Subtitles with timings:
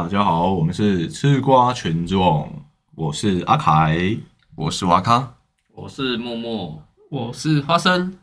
[0.00, 2.62] 大家好，我们是吃瓜群众，
[2.94, 4.16] 我是阿凯。
[4.54, 5.34] 我是瓦卡，
[5.74, 8.16] 我是默默，我是花生，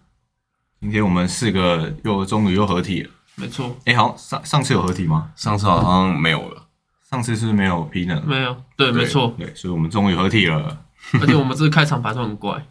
[0.80, 3.10] 今天我们四个又终于又合体了。
[3.36, 5.34] 没错，哎、好像上上次有合体吗？
[5.36, 6.64] 上次好像没有了。
[7.10, 8.24] 上次是没有 P 呢？
[8.26, 10.86] 没有，对，没错，对，所以我们终于合体了。
[11.20, 12.66] 而且我们这个开场白都很怪，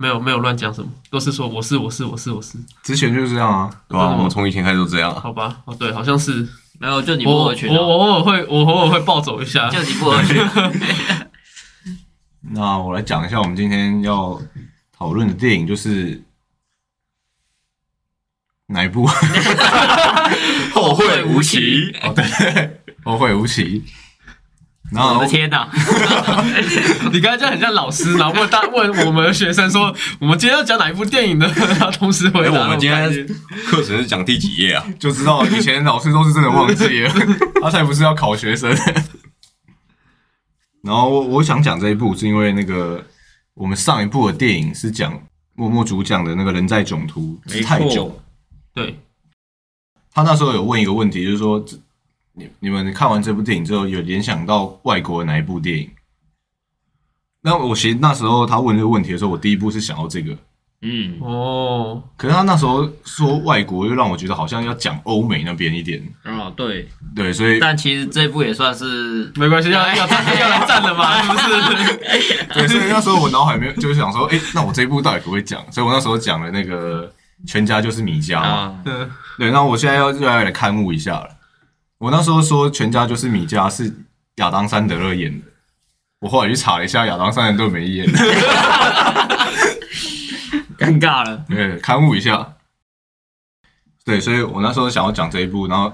[0.00, 5.20] 没有没有乱讲什么，都是说我是我是我是我是，之前就是这样啊，对吧、我们从以前开始都这样啊。
[5.20, 6.48] 好吧，哦对，好像是
[6.78, 10.42] 没有就你我我默默群哦，我偶尔会我偶尔会暴走一下，就你不合群，
[12.54, 14.40] 那我来讲一下我们今天要
[14.96, 16.22] 讨论的电影，就是
[18.68, 19.06] 哪一部？
[20.72, 23.84] 后会无期，哦，对对，后会无期。
[24.90, 25.68] 然后我的天哪！
[27.12, 31.46] 你刚才这样很像老师，然后问大问我们的学生说，我们今天要讲哪一部电影呢？
[31.56, 32.60] 然后同时回哎、答。
[32.62, 33.26] 我们今天
[33.66, 34.86] 课程是讲第几页啊？
[34.98, 37.12] 就知道以前老师都是真的忘记了，
[37.62, 38.74] 他才不是要考学生。
[40.82, 43.04] 然后我我想讲这一部，是因为那个
[43.54, 45.12] 我们上一部的电影是讲
[45.54, 48.18] 默默主讲的那个人在囧途之太久，
[48.74, 48.98] 对
[50.12, 51.62] 他那时候有问一个问题，就是说
[52.32, 55.90] 你你们看完这部电影之后，有联想到外国的哪一部电影？
[57.42, 60.36] 那我其实那时候他问这个问题的时候，我第一步是想到这个，
[60.82, 72.44] 嗯，哦，可是他那时候说外国，又让我觉得好像要讲欧美那边一点，哦对，对，所以但其实这部也算是没关系，要 要站要来站的嘛，是不是？
[72.54, 75.60] 对，所以那时候我脑海没有就是想说，哎、那我这一部到底可不会讲？
[75.72, 77.10] 所以我那时候讲了那个
[77.46, 78.46] 全家就是米家嘛。
[78.48, 81.28] 啊，嗯，对，那我现在要又要来看物一下了。
[81.98, 83.94] 我那时候说全家就是米家是
[84.36, 85.46] 亚当·山德勒演的，
[86.20, 88.06] 我后来去查了一下，亚当·山德勒没演。
[90.78, 92.56] 尴尬了，对，刊物一下。
[94.04, 95.92] 对，所以我那时候想要讲这一部，然后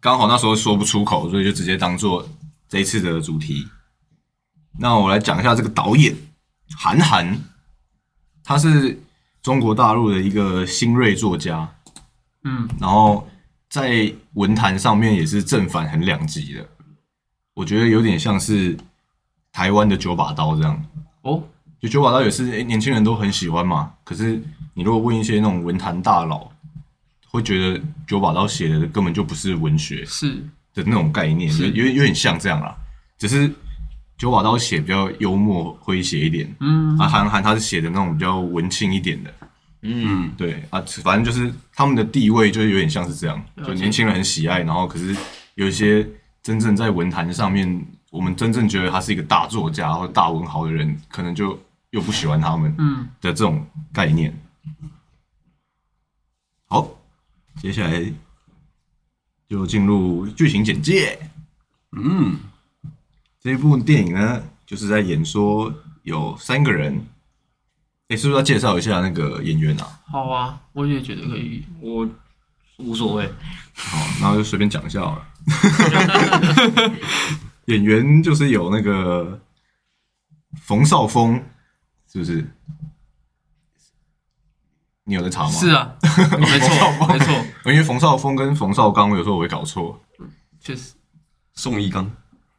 [0.00, 2.28] 刚好那时候说不出口，所以就直接当做
[2.68, 3.66] 这一次的主题。
[4.78, 6.14] 那我来讲一下这个导演
[6.76, 7.38] 韩寒，
[8.44, 9.00] 他是
[9.42, 11.68] 中国大陆的一个新锐作家，
[12.44, 13.28] 嗯，然后
[13.68, 16.66] 在文坛上面也是正反很两极的。
[17.54, 18.76] 我觉得有点像是
[19.56, 20.84] 台湾的九把刀这样。
[21.22, 21.42] 哦，
[21.80, 23.90] 就九把刀也是、诶年轻人都很喜欢嘛。
[24.04, 24.38] 可是
[24.74, 26.46] 你如果问一些那种文坛大佬，
[27.30, 30.44] 会觉得九把刀写的根本就不是文学是。
[30.74, 32.76] 的那种概念，有有点像这样啦。
[33.16, 33.50] 只是
[34.18, 39.34] 九把刀写比较幽默诙谐一点，嗯，啊，韩寒他是写的那种比较文青一点的，
[39.80, 45.16] 嗯，对啊，反正就是他们的地位就是有点像是这样，就年轻人很喜爱，然后可是
[45.54, 46.06] 有一些
[46.42, 47.66] 真正在文坛上面，
[48.10, 51.58] 我们真正觉得他是一个大作家或大文豪的人，可能就
[51.90, 54.34] 又不喜欢他们嗯，的这种概念。
[56.66, 56.88] 好，
[57.60, 58.12] 接下来
[59.48, 61.18] 就进入剧情简介。
[61.92, 62.38] 嗯，
[63.40, 67.06] 这一部电影呢，就是在演说有三个人，
[68.08, 70.00] 哎，是不是要介绍一下那个演员啊？
[70.06, 71.64] 好啊，我也觉得可以。
[71.80, 72.08] 我
[72.78, 73.32] 无所谓，
[73.74, 75.26] 好，然后就随便讲一下好了。
[77.66, 79.40] 演员就是有那个
[80.60, 81.42] 冯绍峰，
[82.10, 82.44] 是不是？
[85.04, 85.50] 你有在查吗？
[85.50, 85.96] 是啊，
[86.38, 87.32] 没错，没错，
[87.66, 90.00] 因为冯绍峰跟冯绍刚有时候我会搞错。
[90.60, 90.94] 确实，
[91.54, 92.10] 宋一刚，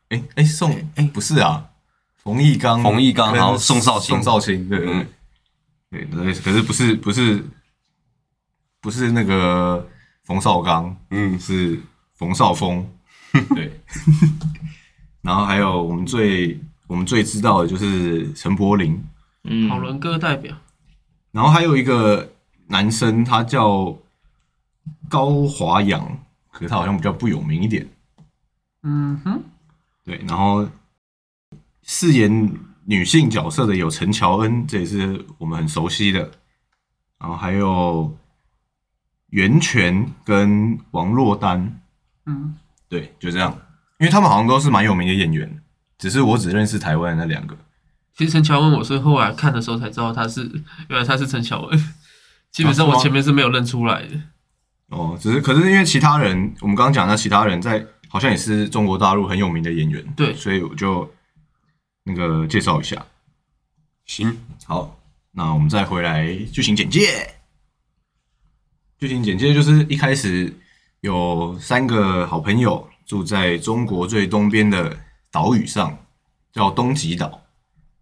[0.10, 1.70] 哎哎，宋哎不是啊，
[2.16, 5.08] 冯一刚，冯一刚跟还有宋少卿宋少卿，对对对嗯
[5.90, 7.44] 对对，可是不是不是
[8.80, 9.86] 不是那个
[10.24, 11.78] 冯绍刚，嗯，是
[12.14, 12.90] 冯绍峰，
[13.56, 13.72] 对。
[15.28, 16.58] 然后还有我们最
[16.88, 18.98] 我们最知道的就是陈柏霖，
[19.44, 20.56] 嗯，好伦哥代表，
[21.34, 22.32] 然后还有一个
[22.68, 23.94] 男生，他叫
[25.10, 26.02] 高华阳，
[26.50, 27.86] 可是他好像比较不有名一点。
[28.84, 29.44] 嗯哼，
[30.06, 30.66] 对，然后
[31.84, 32.54] 饰演
[32.86, 36.32] 女性角色的有陈乔恩，这也是我们很熟悉的。
[37.20, 38.18] 然后还有
[39.32, 41.82] 袁泉跟王珞丹，
[42.28, 42.56] 嗯，
[42.88, 43.54] 对，就这样。
[44.00, 45.62] 因为他们好像都是蛮有名的演员，
[45.98, 47.58] 只是我只认识台湾的那两个。
[48.16, 50.44] 其实陈乔恩，我是后来看的时候才知道他是，
[50.90, 51.94] 原来他是陈乔恩。
[52.52, 54.20] 基本上我前面是没有认出来的。
[54.90, 61.12] 哦，只是可是因为其他人，我们刚刚讲的其他人在好像也是中国大陆很有名的演员，对所以我就
[62.04, 63.06] 那个介绍一下。
[64.06, 64.36] 行，
[64.66, 64.98] 好，
[65.32, 67.30] 那我们再回来剧情简介。
[68.98, 70.52] 剧情简介就是一开始
[71.02, 74.96] 有三个好朋友住在中国最东边的
[75.32, 75.98] 岛屿上，
[76.52, 77.42] 叫东极岛。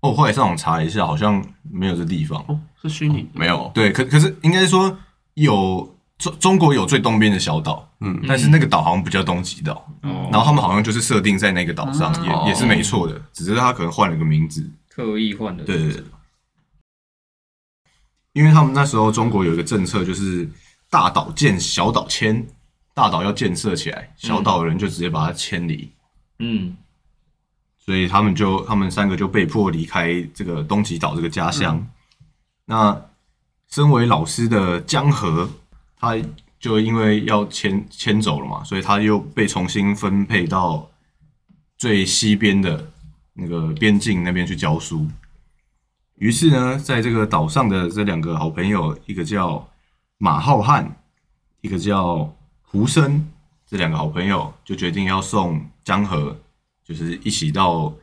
[0.02, 1.42] 哦，我后来上网查了一下，好像
[1.72, 2.44] 没有这地方。
[2.48, 4.98] 哦，是虚拟的，没有，对，可可是应该说
[5.36, 14.70] 有中中国有最东边的小岛，嗯但是那个岛好像不叫东极岛，哦然后他们好像就是设定在那个岛上，哦也也是没错的，只是他可能换了个名字。
[14.90, 16.04] 刻意换的，对对对，
[18.34, 20.50] 因为他们那时候中国有一个政策，就是
[20.90, 22.46] 大岛建，小岛迁，
[22.96, 25.92] 大岛要建设起来，小岛的人就直接把它迁离，
[26.40, 26.76] 嗯
[27.78, 31.86] 所以他们就他们三个就被迫离开这个东极岛这个家乡。
[32.66, 33.00] 那
[33.70, 35.48] 身为老师的江河，
[36.00, 36.16] 他
[36.60, 40.90] 就因为要迁迁走了嘛，所以他又被重新分配到
[41.78, 42.92] 最西边的
[43.34, 45.08] 那个边境那边去教书。
[46.16, 49.70] 于是呢，在这个岛上的这两个好朋友，一个叫
[50.18, 50.88] 马浩瀚，
[51.62, 52.35] 一个叫
[52.76, 53.26] 胡生，
[53.66, 56.38] 这两个好朋友就决定要送江河，
[56.84, 57.94] 就是一起到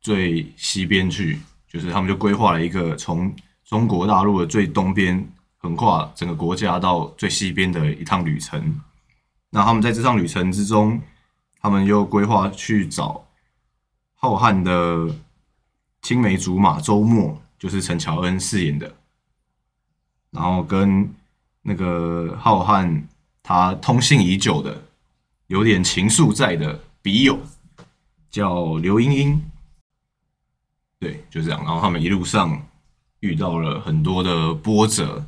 [0.00, 1.38] 最西边去，
[1.68, 3.30] 就是他们就规划了一个从
[3.62, 5.22] 中国大陆的最东边
[5.58, 8.80] 横跨整个国家到最西边的一趟旅程。
[9.50, 10.98] 那他们在这趟旅程之中，
[11.60, 13.22] 他们又规划去找
[14.14, 15.14] 浩瀚的
[16.00, 18.94] 青梅竹马周末，就是陈乔恩饰演的，
[20.30, 21.12] 然后跟
[21.60, 23.02] 那个浩瀚
[23.42, 24.82] 他通信已久的、
[25.48, 27.38] 有点情愫在的笔友，
[28.30, 29.42] 叫刘英英。
[31.00, 31.62] 对，就这样。
[31.64, 32.64] 然后他们一路上
[33.20, 35.26] 遇到了很多的波折，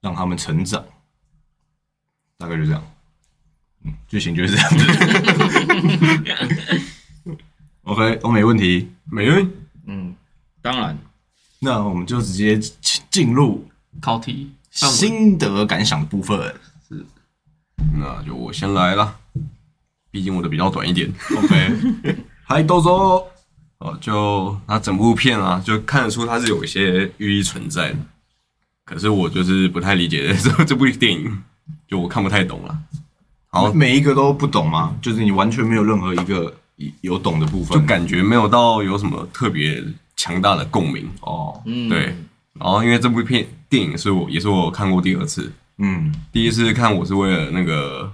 [0.00, 0.82] 让他们成长。
[2.38, 2.82] 大概就这样。
[3.84, 4.86] 嗯，剧情就是这样子。
[7.82, 8.90] OK，都没问题。
[9.04, 9.56] 没问题。
[9.86, 10.16] 嗯，
[10.62, 10.96] 当然，
[11.58, 13.68] 那我们就直接进进入
[14.00, 16.54] 考题心得感想的部分。
[17.98, 19.14] 那就我先来啦，
[20.10, 21.12] 毕竟我的比较短一点。
[21.36, 23.26] OK，嗨， 豆豆。
[23.78, 27.98] 哦，就它整部片啊，就看得出它是有一些寓意存在的。
[28.84, 31.42] 可是我就是不太理解 这这部电影，
[31.88, 32.78] 就我看不太懂了。
[33.48, 34.94] 好，每一个都不懂吗？
[35.02, 36.54] 就是你完全没有任何一个
[37.00, 37.84] 有懂的部分就。
[37.84, 39.82] 感觉没有到有什么特别
[40.16, 41.08] 强大的共鸣。
[41.20, 42.16] 哦，嗯，对，
[42.54, 46.12] 然后因为这部片电影是我也是我看过第二次，嗯。
[46.32, 48.12] 第一次看我是为了那个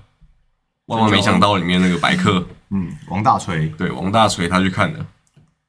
[0.86, 3.68] 万万没想到里面那个白客，嗯，王大锤。
[3.78, 4.98] 对王大锤他去看的，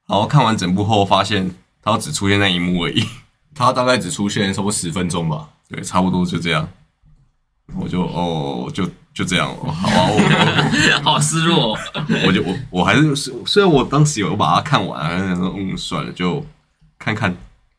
[0.08, 1.50] 然后看完整部后发现
[1.82, 3.04] 他只出现那一幕而已，
[3.54, 5.48] 他大概只出现差不多十分钟吧。
[5.68, 6.68] 对，差不多就这样，
[7.76, 8.84] 我就哦就
[9.14, 13.14] 就这样哦，好啊，我 好失落，我我就我我还是
[13.46, 16.44] 虽然我当时有把它看完，还是说嗯算了就
[16.98, 17.36] 看看，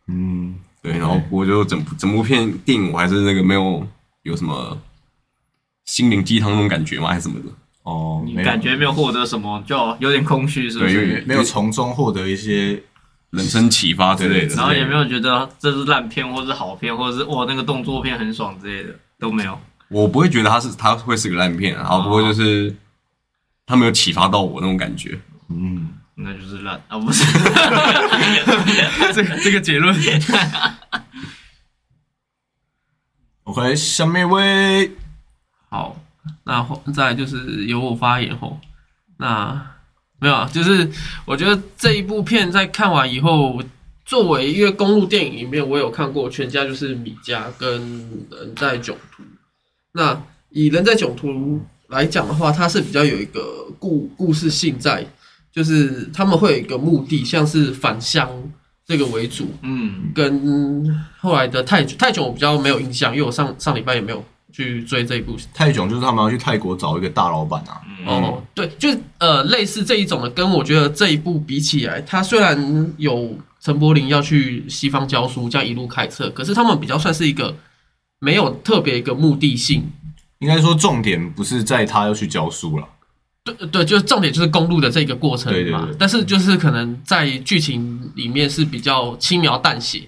[0.08, 3.86] 嗯，对，然后我就整部整部片电影我还是那个没有
[4.24, 4.78] 有什么
[5.86, 7.10] 心灵鸡汤那种感觉吗？
[7.10, 7.46] 还是什么的？
[7.84, 10.98] 哦，你感觉没有获得什么，就有点空虚，是不是？
[10.98, 12.82] 为没有从中获得一些
[13.32, 14.56] 人生启发之类的。
[14.56, 19.58] 然后也没有觉得这是烂片，或是好片，或者是哇那个动作片很爽之类的，都没有。
[19.90, 22.74] 我不会觉得它是它会是个烂片啊，然后不过就是
[23.66, 25.20] 它没有启发到我那种感觉。
[25.50, 27.26] 嗯，那就是烂啊，不是？
[29.14, 29.94] 这这个结论，
[33.52, 34.90] OK，下面一位
[35.70, 36.02] 好，
[36.46, 38.58] 那再就是由我发言吼，
[39.18, 39.62] 那
[40.20, 40.90] 没有啊，就是
[41.26, 43.62] 我觉得这一部片在看完以后，
[44.06, 47.82] 作为一个公路电影里面我有看过全家就是米家跟
[48.32, 49.22] 人在囧途，
[49.92, 51.60] 那以人在囧途
[51.90, 55.06] 来讲的话，它是比较有一个故故事性在，
[55.52, 58.30] 就是他们会有一个目的，像是返乡
[58.92, 64.22] 这个为主，嗯，跟后来的泰囧，泰囧我比较没有印象，因为我上上礼拜也没有
[64.52, 65.38] 去追这一部。
[65.54, 67.80] 泰囧，就是他们要去泰国找一个大老板啊。
[68.06, 77.56] 哦，对，就是呃类似这一种的，跟我觉得这一部比起来，它虽然有陈柏霖要去西方教书，这样一路开车，可是他们比较算是一个
[78.20, 79.90] 没有特别一个目的性。
[80.40, 82.86] 应该说重点不是在他要去教书了，
[83.44, 85.58] 对对，就是重点就是公路的这个过程嘛。
[85.58, 90.08] 对对对但是就是可能在剧情里面是比较轻描淡写，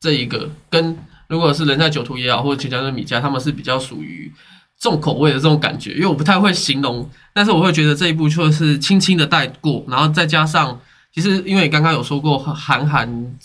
[0.00, 0.96] 这一个跟
[1.28, 4.32] 如果是人在酒徒也好，或者全家的米家，他们是比较属于
[4.80, 5.92] 重口味的这种感觉。
[5.92, 10.80] 因为我不太会形容，但是我会觉得这一部就是轻轻的带过，然后再加上，
[11.14, 13.36] 其实因为刚刚有说过韩寒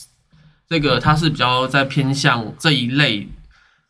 [0.67, 3.27] 这个他是比较在偏向这一类。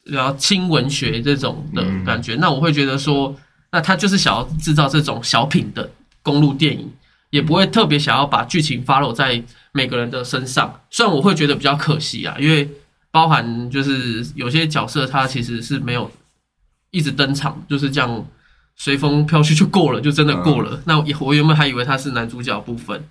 [0.07, 3.36] 然后轻文学这种的感觉，那我会觉得说，
[3.75, 5.91] 那他就是想要制造这种小品的
[6.24, 6.89] 公路电影，
[7.29, 10.79] 也不会特别想要把剧情 follow 在每个人的身上。
[10.89, 12.70] 虽然我会觉得比较可惜啊，因为
[13.12, 16.10] 包含就是有些角色他其实是没有
[16.91, 18.25] 一直登场，就是这样
[18.77, 20.82] 随风飘去就过了，就真的过了。
[20.86, 23.03] 那我原本还以为他是男主角部分。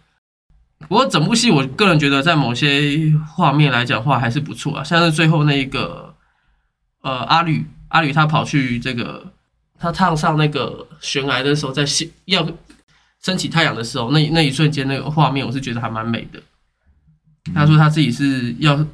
[0.89, 6.13] 不过整部戏，我个人觉得在某些画面来讲话还是不错啊，像是最后那一个。
[7.05, 9.31] 呃，阿吕阿吕他跑去这个
[9.79, 12.47] 他踏上那个悬崖的时候，在西要
[13.23, 16.41] 升起太阳的时候，那那一瞬间那个画面，我是觉得还蛮美的。
[17.55, 18.87] 他说他自己是要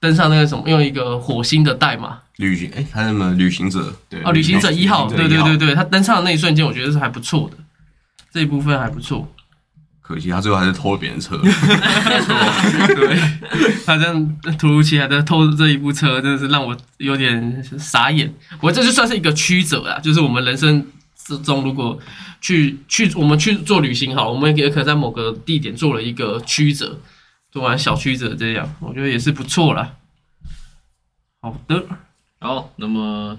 [0.00, 3.94] 登上那个什么，用一个火星的代码旅行，哎，他什么旅行者？
[4.08, 7.56] 对哦，旅行者一号，对对对对，他登上的那一瞬间，我觉得是还不错的，
[8.32, 9.32] 这一部分还不错。
[10.06, 11.36] 可惜他最后还是偷了别人车。
[11.42, 13.18] 对，
[13.84, 18.32] 他这样突如其来的偷这一部车，真的是让我有点傻眼。
[18.60, 20.86] 我这就算是一个曲折啊，就是我们人生
[21.16, 21.98] 之中，如果
[22.40, 27.00] 去去我们去做旅行好，我们也可能在某个地点做了一个曲折，
[27.50, 29.94] 做完小曲折这样，我觉得也是不错啦。
[31.40, 31.84] 好的，
[32.38, 33.36] 好，那么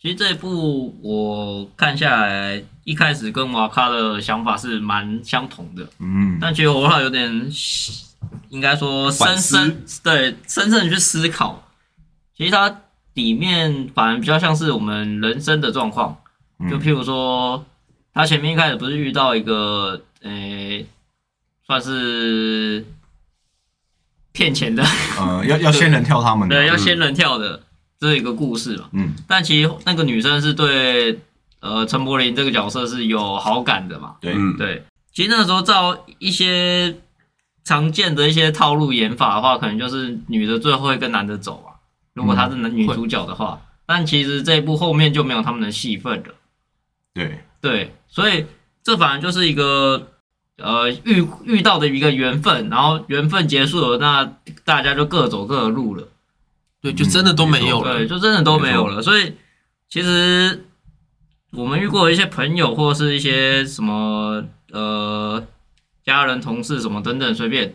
[0.00, 7.50] 其实这一部我看下来，一开始跟瓦卡的想法是蛮相同的，嗯，但其实我卡有点，
[8.48, 11.68] 应该说深深对深深的去思考，
[12.36, 12.82] 其实它
[13.14, 16.16] 里面反而比较像是我们人生的状况，
[16.60, 16.70] 嗯。
[16.70, 17.66] 就譬如说，
[18.14, 20.86] 他前面一开始不是遇到一个，诶、
[21.66, 22.86] 算是
[24.30, 24.84] 骗钱的，
[25.18, 27.60] 呃，要要仙人跳他们的，对，要仙人跳的
[27.98, 28.84] 这是一个故事嘛。
[28.92, 29.12] 嗯。
[29.26, 31.18] 但其实那个女生是对
[31.60, 34.16] 呃陈柏霖这个角色是有好感的嘛。
[34.20, 36.96] 对，嗯，对，其实那时候照一些
[37.64, 41.76] 常见的一些套路演法的话，可能就是女的最后会跟男的走啊。
[42.14, 46.34] 如果她是男女主角的话，但其实这一部后面就没有他们的戏份了。
[47.14, 48.46] 对，对，所以
[48.82, 50.12] 这反而就是一个
[50.58, 54.32] 呃遇遇到的一个缘分，然后缘分结束了，那
[54.64, 56.08] 大家就各走各的路了。
[56.80, 57.98] 对，就真的都没有了。
[57.98, 59.02] 对，就真的都没有了。
[59.02, 59.34] 所以
[59.88, 60.66] 其实
[61.56, 65.42] 我们遇过一些朋友或是一些什么呃
[66.04, 67.74] 家人、同事什么等等，随便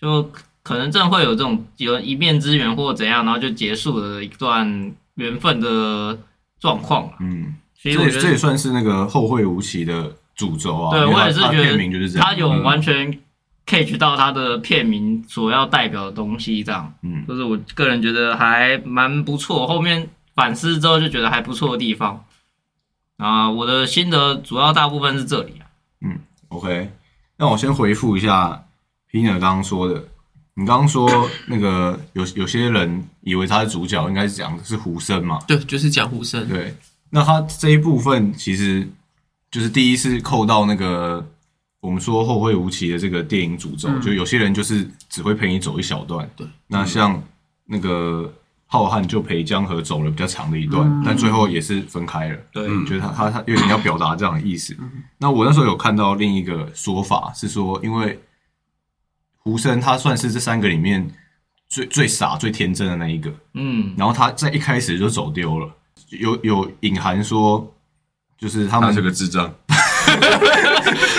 [0.00, 0.30] 就
[0.62, 6.18] 可能真的会有这种有一面之缘或怎样，然后就结束了一段缘分的
[6.58, 7.12] 状况了。
[7.20, 10.90] 嗯，所以我觉得这也算是那个后会无期的诅咒啊。
[10.90, 13.18] 对我也是觉片名就是这样，他有嗯完全
[13.64, 19.66] catch 到他的片名所要代表的东西，这样，嗯就是我个人觉得还蛮不错。
[19.66, 22.24] 后面反思之后就觉得还不错的地方
[23.20, 25.68] 啊，我的心得主要大部分是这里啊。
[26.48, 26.90] OK，
[27.36, 28.64] 那我先回复一下
[29.10, 30.02] Pina 刚刚说的。
[30.54, 31.08] 你刚刚说
[31.46, 35.38] 那个有有些人以为他的主角，应该是讲的是胡生嘛？
[35.46, 36.46] 对，就是讲胡生。
[36.48, 36.74] 对，
[37.08, 38.86] 那他这一部分其实
[39.50, 41.24] 就是第一是扣到那个
[41.80, 46.28] 我们说后会无期的这个电影诅咒，嗯就有些人就是只会陪你走一小段。
[46.36, 47.22] 对，那像
[47.64, 48.30] 那个
[48.72, 52.38] 浩瀚就陪江河走了比较长的一段，嗯但最后也是分开了。
[52.52, 54.76] 对，就是他他他有点要表达这样的意思。
[55.18, 58.16] 那我那时候有看到另一个说法是说，因为
[59.38, 61.04] 胡生他算是这三个里面
[61.68, 65.68] 最最傻、最天真的那一个，嗯，然后他在一开始就走丢了，
[66.10, 67.74] 有有隐含说，
[68.38, 69.52] 就是他们他是个智障。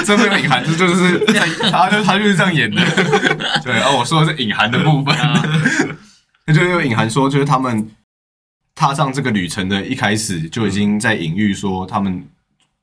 [0.05, 1.20] 真没有隐含，这就是
[1.72, 2.81] 他就他就是这样演的。
[3.63, 5.41] 对，哦，我说的是隐含的部分，啊
[6.46, 7.90] 那就又隐含说，就是他们
[8.76, 12.28] 踏上这个旅程的一开始就已经在隐喻说，他们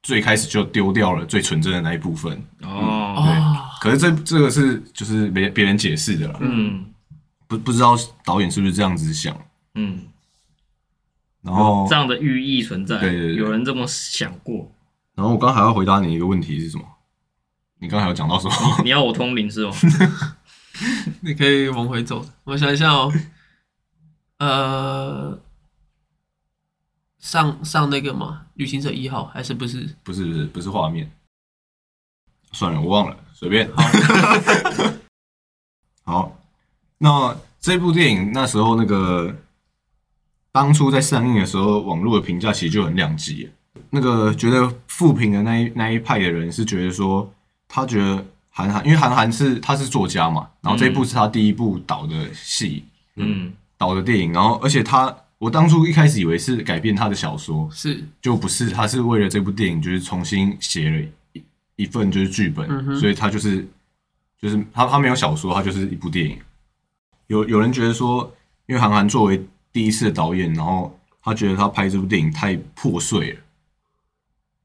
[0.03, 2.33] 最开始就丢掉了最纯真的那一部分。
[2.63, 6.85] 哦，哦，可是这这个是就是别别人解释的了，嗯
[7.47, 9.37] 不不知道导演是不是这样子想。
[9.75, 10.01] 嗯，
[11.43, 14.71] 然后这样的寓意存在，对对对有人这么想过。
[15.15, 16.85] 然后我刚还要回答你一个问题是什么？
[17.81, 18.81] 你刚才有讲到什么？
[18.85, 19.73] 你要我通灵是吗？
[21.21, 22.25] 你可以往回走。
[22.45, 23.13] 我想一下哦，
[24.39, 25.39] 呃，
[27.19, 29.95] 上上那个嘛，旅行者一号还是不是？
[30.03, 31.11] 不是不是不是画面，
[32.53, 33.69] 算了，我忘了，随便。
[36.05, 36.39] 好，
[36.99, 39.35] 那这部电影那时候那个
[40.53, 43.51] 当初在上映的时候，网络的评价其实就很两极。
[43.91, 47.31] 那个觉得负评的那一那一派的人是觉得说，
[47.67, 52.85] 他觉得韩寒，因为韩寒是他是作家嘛，然后这一部是他第一部导的戏，
[53.17, 61.01] 嗯导的电影，然后而且他，我当初一开始以为是改编他的小说，是就不是，他是为了这部电影就是重新写了
[61.33, 61.43] 一
[61.77, 63.65] 一份就是剧本，嗯所以他就是
[64.41, 66.37] 就是他他没有小说，他就是一部电影。
[67.29, 68.35] 有有人觉得说，
[68.67, 69.41] 因为韩寒作为
[69.73, 73.41] 第一次的导演，然后他觉得他拍这部电影太破碎了，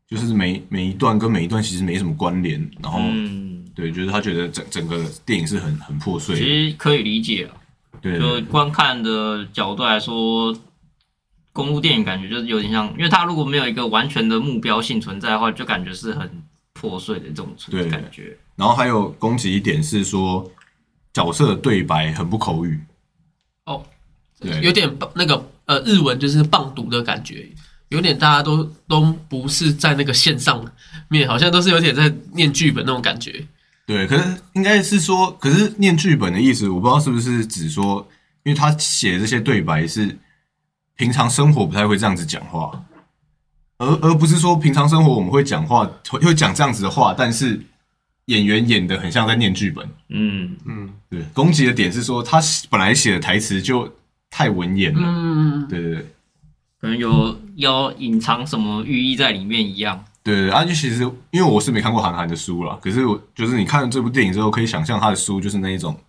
[0.08, 7.54] 就是每每一段跟每一段其实没什么关联，然后、嗯，对，就是他觉得整整个电影是很很破碎的，其实可以理解啊。
[8.04, 10.54] 对就观看的角度来说，
[11.54, 16.30] 公路电影感觉就是有点像，因为它如果没有一个完全的目标性存在的话，就感觉是很
[16.74, 18.38] 破碎的这种存对感觉。
[18.56, 20.52] 然后还有攻击一点是说
[21.14, 22.80] 角色的对白很不口语，
[23.66, 23.84] 哦，
[24.40, 24.60] 对。
[24.62, 27.48] 有点那个呃日文就是棒读的感觉，
[27.90, 30.64] 有点大家都都不是在那个线上
[31.08, 33.48] 面，好像都是有点在念剧本那种感觉。
[33.86, 38.08] 对，可是应该是说，可是念剧本的意思，我不知道是不是指说，
[38.44, 40.18] 因为他写的这些对白是
[40.96, 42.82] 平常生活不太会这样子讲话，
[43.80, 47.60] 而而不是说平常生活我们会讲话，会会讲这样子的话，但是
[48.28, 49.86] 演员演的很像在念剧本。
[50.08, 50.56] 嗯，
[51.10, 53.94] 对，攻击的点是说他本来写的台词就
[54.30, 55.02] 太文言了。
[55.04, 56.06] 嗯，对对对
[56.80, 60.06] 可能有要隐藏什么寓意在里面一样。
[60.24, 66.00] 对对，啊，就其实因为我是没看过韩寒的书啦，可是我就是你看了这部电影之后，可以想象他的书就是那一种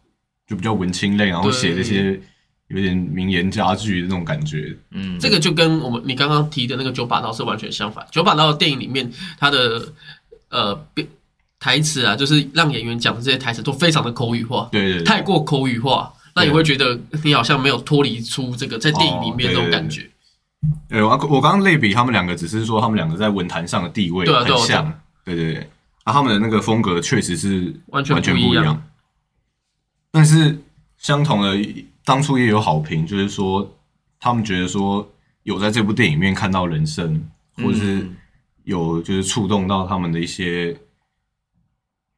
[0.46, 2.20] 就比较文青类，然后写这些
[2.68, 4.76] 有点名言佳句的那种感觉。
[4.92, 8.06] 嗯，这个就跟我们你刚刚提的那个九把刀是完全相反。
[8.12, 9.92] 九把刀的电影里面，他的
[10.48, 11.06] 呃编
[11.58, 20.08] 台词啊，就是让演员讲的这些台词都非常的口语化，对对对，太过口语化，那你会觉得你好像没有脱离出这个在电影里面哦那种感觉。
[20.88, 25.70] 对，我我刚刚类比他们两个，只是说他们两个在文坛上的地位对啊对啊我很像，对对对，
[26.04, 28.82] 啊，他们的那个风格确实是完全完全不一样不一样。
[30.10, 30.56] 但是
[30.98, 31.56] 相同的，
[32.04, 33.68] 当初也有好评，就是说
[34.20, 35.08] 他们觉得说
[35.42, 38.08] 有在这部电影里面看到人生，或者是
[38.64, 40.76] 有就是触动到他们的一些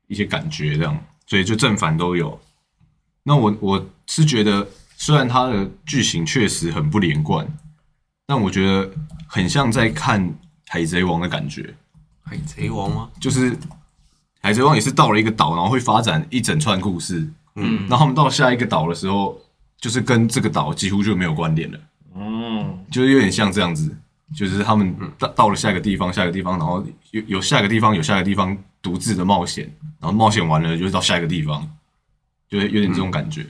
[0.09, 2.39] 一些感觉，这样，所以就正反都有。
[3.23, 7.45] 那我我是觉得，虽然它的剧情确实很不连贯，
[8.27, 8.91] 但我觉得
[9.27, 10.29] 很像在看
[10.67, 11.75] 《海贼王》的感觉。
[12.25, 13.11] 海贼王吗？
[13.21, 13.53] 就是
[14.43, 17.29] 《海贼王》也是到了一个岛，然后会发展一整串故事。
[17.55, 19.41] 嗯，然后他们到下一个岛的时候，
[19.79, 21.79] 就是跟这个岛几乎就没有关联了，
[22.15, 23.97] 嗯，就是有点像这样子，
[24.37, 31.67] 就是他们到到了下一个地方，下一个地方，然后有有下一个地方，有下一个地方独自的冒险，然后冒险完了就是到下一个地方，
[32.49, 33.47] 就是有点这种感觉。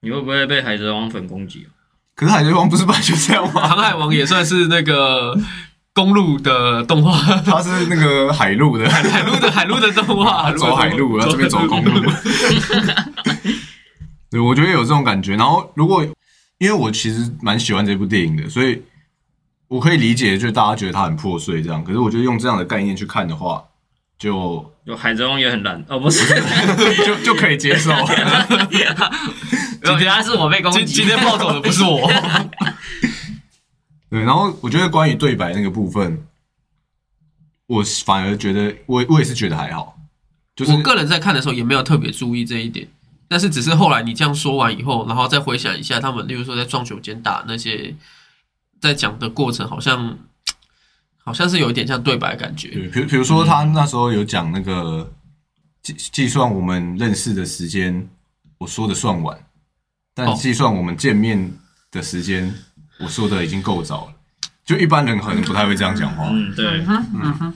[0.00, 1.81] 你会不会被海贼王粉攻击啊？
[2.14, 3.66] 可是《海贼王》不是本来就这样吗？
[3.66, 5.36] 航海王也算是那个
[5.94, 12.00] 公路的动画，它是那个海陆的，海陆的海陆的动画， 走海路，然后这边走公路。
[14.30, 15.36] 对，我觉得有这种感觉。
[15.36, 16.02] 然后，如果
[16.58, 18.82] 因为我其实蛮喜欢这部电影的，所以
[19.68, 21.82] 我可以理解，就是大家觉得它很破碎这样。
[21.84, 23.62] 可是，我觉得用这样的概念去看的话，
[24.18, 26.24] 就就海贼王也很烂哦，不是，
[27.04, 27.90] 就就可以接受。
[29.82, 30.84] 原来是我被攻击。
[30.84, 32.10] 今今天暴走的不是我，
[34.08, 36.24] 对，然后我觉得关于对白那个部分，
[37.66, 39.98] 我反而觉得我我也是觉得还好，
[40.54, 42.86] 就是我个人在看的时候也没有特别注意这一点，
[43.28, 47.94] 但是只是后来你这样说完以后，然后再回想一下他们，例如说在撞球间打那些，
[48.80, 50.18] 在讲的过程，好像
[51.24, 52.68] 好像是有一点像对白的感觉。
[52.68, 55.10] 对，比如比如说他那时候有讲那个
[55.82, 58.08] 计计算我们认识的时间，
[58.58, 59.38] 我说的算晚，
[60.14, 60.34] 但哦。
[60.38, 61.52] 计算我们见面
[61.90, 62.52] 的时间，
[62.98, 64.12] 我说的已经够早了。
[64.64, 66.80] 就一般人可能不太会这样讲话，嗯，对，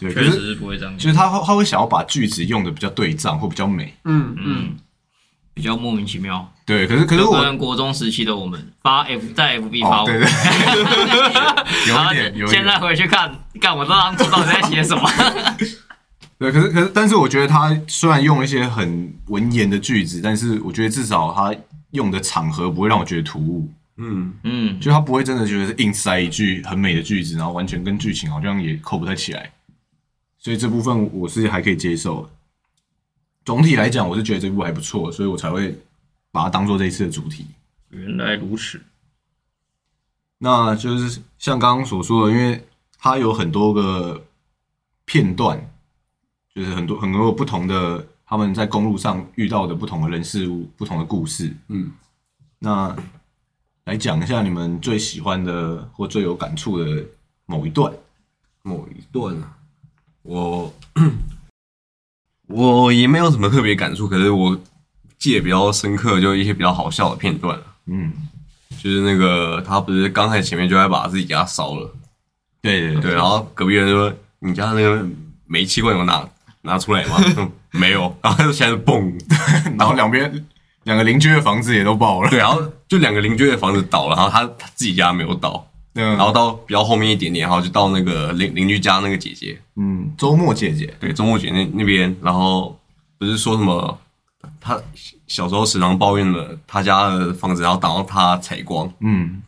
[0.01, 0.99] 对，可是确实是不会这样讲。
[0.99, 4.77] 就是他会他会想要把句子用的比较对仗或比较美，嗯嗯，嗯，
[5.55, 6.53] 比较莫名其妙。
[6.67, 10.29] 对，可是可是我跟国中时期的我们发 F 在 FB 发对对，
[11.87, 12.49] 有点有点。
[12.49, 15.09] 现在，回去看，看我这当初到底在写什么？
[16.41, 21.55] 对，可是可是但是我觉得他虽然用一些很文言的句子，但是我觉得至少他
[21.91, 23.71] 用的场合不会让我觉得突兀。
[23.97, 29.51] 嗯，嗯，就他不会真的觉得是硬塞一句很美的句子，然后完全跟剧情好像也扣不太起来，
[30.39, 32.31] 所以这部分我是还可以接受的。
[33.45, 35.75] 总体来讲，我是觉得这部还不错，所以我才会
[36.31, 37.47] 把它当做这一次的主题。
[37.91, 38.79] 原来如此。
[40.39, 42.63] 那就是像刚刚所说的，因为
[42.99, 44.23] 它有很多个
[45.07, 45.59] 片段，
[46.55, 51.55] 就是很多很多不同的他们在公路上遇到的不同的人事物、不同的故事。
[51.69, 51.93] 嗯，
[52.59, 52.95] 那
[53.85, 57.05] 来讲一下你们最喜欢的或最有感触的
[57.47, 57.93] 某一段。
[58.63, 59.57] 某一段啊，
[60.23, 60.75] 我
[62.49, 64.61] 我也没有什么特别感触，可是我
[65.19, 68.13] 记得比较深刻，就一些比较好笑的片段，嗯，
[68.71, 71.95] 就是那个他不是刚才前面就在把自己家烧了，
[72.61, 75.07] 对对对，然后隔壁人就说：“你家那个
[75.47, 76.29] 煤气罐有拿
[76.67, 79.13] 拿出来吗？”嗯 没有，然后他就现在就蹦，
[79.79, 80.47] 然后两边
[80.85, 82.31] 两个邻居的房子也都爆了。
[82.31, 92.79] 对，然后就两个邻居的房子倒了，然后他他自己家没有倒，然然后到比较后面一点点，然后就到那个邻邻居家那个姐姐，嗯，周末姐姐，对，周末姐那那边，然后
[93.19, 93.99] 不是说什么，
[94.59, 94.81] 他
[95.27, 99.43] 小时候时常抱怨了他家的房子，然后挡到他采光，嗯，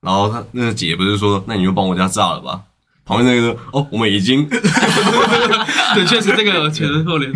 [0.00, 2.62] 然后他那个姐不是说，那你就帮我家炸了吧？
[3.04, 4.46] 旁边那个说，哦，我们已经。
[5.94, 7.32] 对，确实这个有前后联。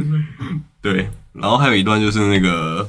[0.80, 2.88] 对，然后还有一段就是那个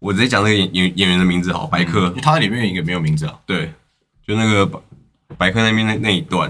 [0.00, 2.10] 我直接讲那个演演演员的名字好，白客。
[2.22, 3.38] 他在里面也没有名字啊。
[3.46, 3.72] 对，
[4.26, 4.80] 就那个白
[5.36, 6.48] 白客那边那那一段，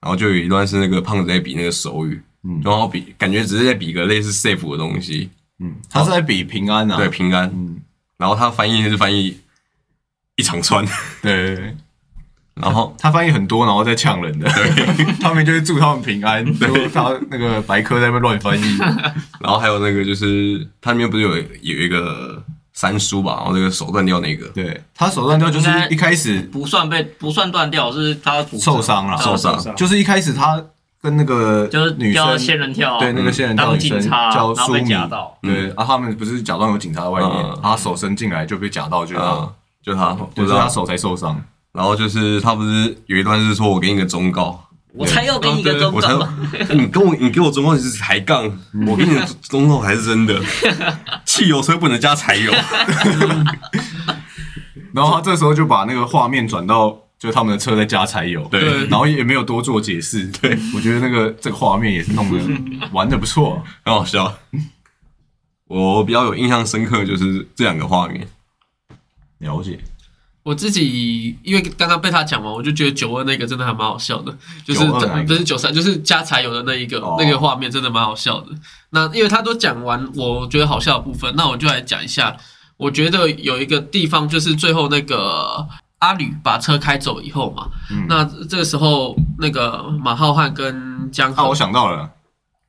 [0.00, 2.60] 然后就有一段是那个胖子在比那个手语，嗯。
[2.64, 6.96] 然后比感觉只是在比个类似 safe 的东西，嗯，他是在比平安啊。
[6.96, 7.80] 对，平安，嗯，
[8.16, 9.38] 然后他翻译是翻译
[10.36, 10.84] 一长串，
[11.22, 11.76] 对对对，
[12.62, 14.48] 然后他翻译很多，然后再呛人的。
[14.50, 18.78] 对， 他们就是祝他们平安，说他那个白科在那边乱翻译。
[19.40, 22.42] 然后还有那个就是他里面不是有有一个
[22.72, 24.82] 三叔吧，然后那个手断掉那个，对。
[24.94, 29.58] 他手断掉，就是一开始不算被不算断掉，是他受伤了，受伤。
[29.58, 29.74] 伤。
[29.76, 30.62] 就是一开始他
[31.00, 40.46] 跟那个就是女叫生仙人跳，对那个仙人跳女生，叫然后被苏米，夹到，对，啊，他们不是假装有警察在外面嗯，他手伸进来就被夹到，就他嗯，就他，不就。
[40.46, 41.40] 是他手才受伤。
[41.72, 46.28] 然后就是他不是有一段是说我给你个忠告，我才要给你个忠我才告，
[46.74, 48.44] 你跟我你给我忠告你是抬杠，
[48.86, 50.40] 我给你的忠告还是真的。
[51.24, 52.52] 汽油车不能加柴油，
[54.92, 60.26] 然后他这时候就把那个画面转到，就他们的车在加柴油，对然后也没有多做解释。
[60.40, 62.42] 对，我觉得那个这个画面也是弄得
[62.92, 63.62] 玩的不错。
[63.84, 64.34] 很好笑。
[65.68, 68.26] 我比较有印象深刻就是这两个画面，
[69.38, 69.78] 了解，
[70.48, 74.34] 我自己因为刚刚被他讲完，我就觉得九二那个真的还蛮好笑的，
[74.64, 78.46] 就是92哪一个不是九三，就是加柴油的那一个、哦那个画面真的蛮好笑的。
[78.88, 82.34] 那因为他都讲完，我觉得好笑的部分，那我就来讲一下。
[82.78, 85.66] 我觉得有一个地方就是最后那个
[85.98, 92.08] 阿吕把车开走以后嘛，嗯那这个时候那个马浩瀚跟江啊，河、我想到了，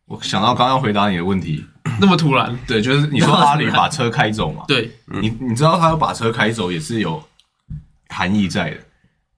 [0.08, 1.64] 我想到刚刚要回答你的问题。
[2.02, 4.64] 那么突然，对，就是你说阿里把车开走嘛？
[4.68, 7.22] 对，你你知道他要把车开走也是有
[8.10, 8.78] 含义在的，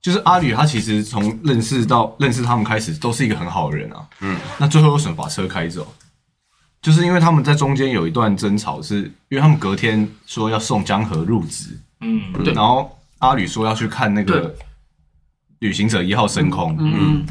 [0.00, 5.86] 就是阿吕他其实从认识到认识他们开始都是一个很好的人啊，嗯，那最后为什么把车开走？
[6.80, 12.52] 就是因为他们在中间有一段争吵是，因为他们隔天说要送江河入职，嗯，对。
[12.52, 14.52] 然后阿吕说要去看那个
[15.60, 17.24] 旅行者一号升空，嗯，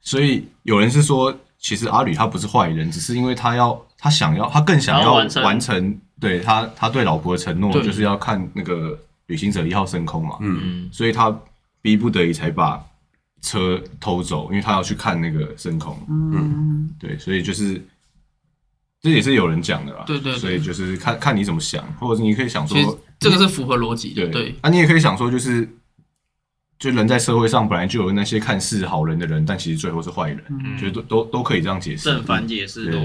[0.00, 11.34] 所以有人是说，其实阿吕他不是坏人，只是因为他要他想要他更想要完成完成对他他对老婆的承诺，就是要看那个旅行者一号升空嘛，嗯，所以他
[11.80, 12.84] 逼不得已才把
[13.40, 17.82] 车偷走，因为他要去看那个升空，嗯，对，所以就是
[19.00, 20.38] 这也是有人讲的啦，对对对。
[20.38, 25.68] 所以就是看看你怎么想，或者你可以想说，这个是符合逻辑的，对对，啊，你也可以想说就是。
[26.80, 30.78] 就人在社会上本来就有那些看似好人的人，但其实最后是坏人，嗯。
[30.78, 32.04] 觉得都都都可以这样解释。
[32.04, 33.00] 正反解释对。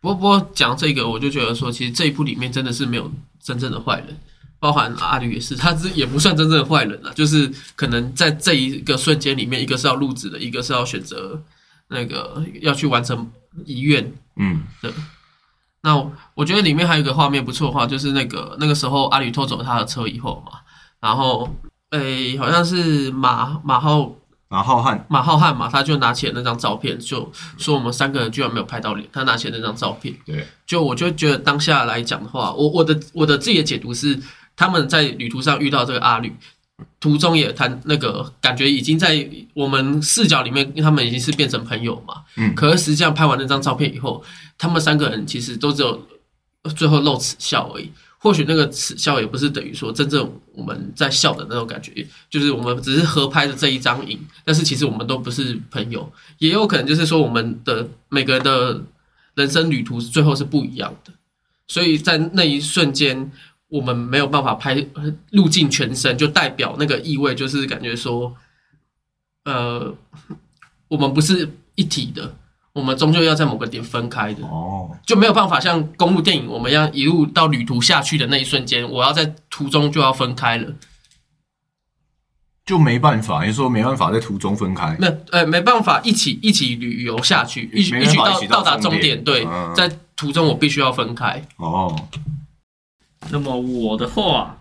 [0.00, 3.08] 不过不过讲这个，我就觉得说，其实这一部里面真的是没有
[3.40, 4.18] 真正的坏人，
[4.66, 11.40] 包含阿吕也是，他这也不算真正的坏人了，就是可能在这一个瞬间里面，一个是要入职的，一个是要选择
[11.86, 13.30] 那个要去完成
[13.64, 14.92] 遗愿嗯，对。
[15.82, 20.58] 那我我觉得里面还有一个画面不错的话，就是那个那个时候阿吕偷走他的车以后嘛，
[21.00, 21.48] 然后
[21.90, 24.12] 诶、好像是马马浩
[24.48, 30.12] 马浩瀚，马浩瀚嘛，他就拿起了那张照片，就说我们三个人居然没有拍到脸，他拿起了那张照片。
[30.24, 34.18] 对，就我就觉得当下来讲的话，我我的我的自己的解读是，
[34.56, 36.32] 他们在旅途上遇到这个阿吕，
[36.98, 42.22] 途中也谈那个感觉已经在我们视角里面，他们已经是变成朋友嘛。
[42.36, 44.24] 嗯可是实际上拍完那张照片以后，
[44.58, 46.02] 他们三个人其实都只有
[46.74, 47.90] 最后露齿笑而已。
[48.18, 58.82] 或许那个耻笑也不是等于说真正我们在笑的那种感觉，就是我们只是合拍的这一张影，但是其实我们都不是朋友，也有可能就是说我们的每个人的
[59.34, 61.12] 人生旅途最后是不一样的，
[61.68, 63.30] 所以在那一瞬间，
[63.76, 68.34] 我们没有办法拍呃录尽全身，就代表那个意味就是感觉说，
[69.44, 69.94] 呃，
[70.88, 72.34] 我们不是一体的，
[72.72, 74.42] 我们终究要在某个点分开的。
[74.46, 80.72] 哦，就没有办法像公路电影我们要一路到旅途下去的那一瞬间，我要在途中就要分开了。
[82.64, 89.24] 就没办法，你说没办法在途中分开，那呃没办法一起一起旅游下去，一起一起到到到达终点终点。
[89.24, 91.40] 对嗯，在途中我必须要分开。
[91.58, 91.94] 哦，
[93.30, 94.58] 那么我的话，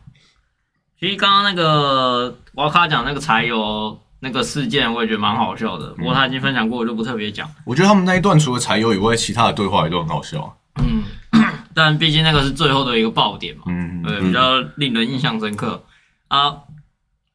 [1.00, 5.90] 其实刚刚那个瓦卡讲那个柴油那个事件，我也觉得蛮好笑的。
[5.94, 7.50] 不过他已经分享过，我就不特别讲。
[7.66, 10.58] 我觉得他们那一段除了柴油以外，其他的对话也都很好笑。
[10.82, 11.04] 嗯，
[11.74, 15.84] 但毕竟那个是最后的一个爆点嘛，嗯，对，比较令人印象深刻
[16.28, 16.58] 啊。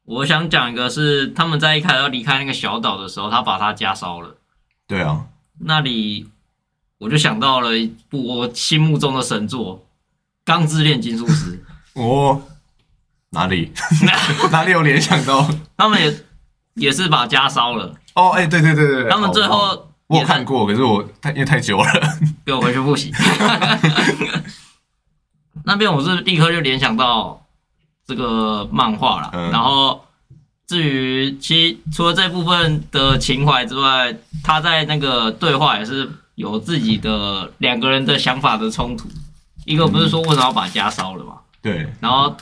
[0.04, 4.36] 我想讲一个是他们在一开始要离开那个小岛的时候，他把他家烧了。
[4.88, 5.26] 对啊，
[5.60, 6.26] 那里
[6.98, 9.78] 我就想到了一部我心目中的神作
[10.44, 11.64] 《钢之炼金术师》。
[12.00, 12.42] 哦，
[13.30, 13.72] 哪里
[14.50, 15.48] 哪里有联想到？
[15.76, 16.24] 他们也
[16.74, 21.86] 也是把家烧了，哦，哎，对对对对，他们最后我有看过，可是我太因为太久了。
[22.46, 23.12] 给我回去复习。
[25.64, 27.44] 那边我是立刻就联想到
[28.06, 30.02] 这个漫画了，嗯然后
[30.66, 39.08] 至于其实除了这部分的情怀之外，他在那个对话也是有自己的两个人的想法的冲突。
[39.70, 42.36] 一个不是说为什么要把家烧了嘛，对，然后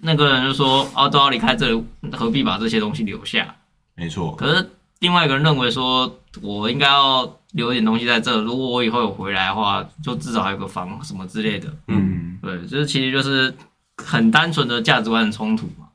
[0.00, 3.56] 那个人就说哦都要离开这里，何必把这些东西留下？
[3.96, 11.68] 没错，可是另外一个人认为说，我应该要留一点东西在这，如果我以后有回来的话，就至少还有个房什么之类的。
[11.88, 13.52] 嗯，对，就是其实就是
[13.96, 15.88] 很单纯的价值观的冲突嘛。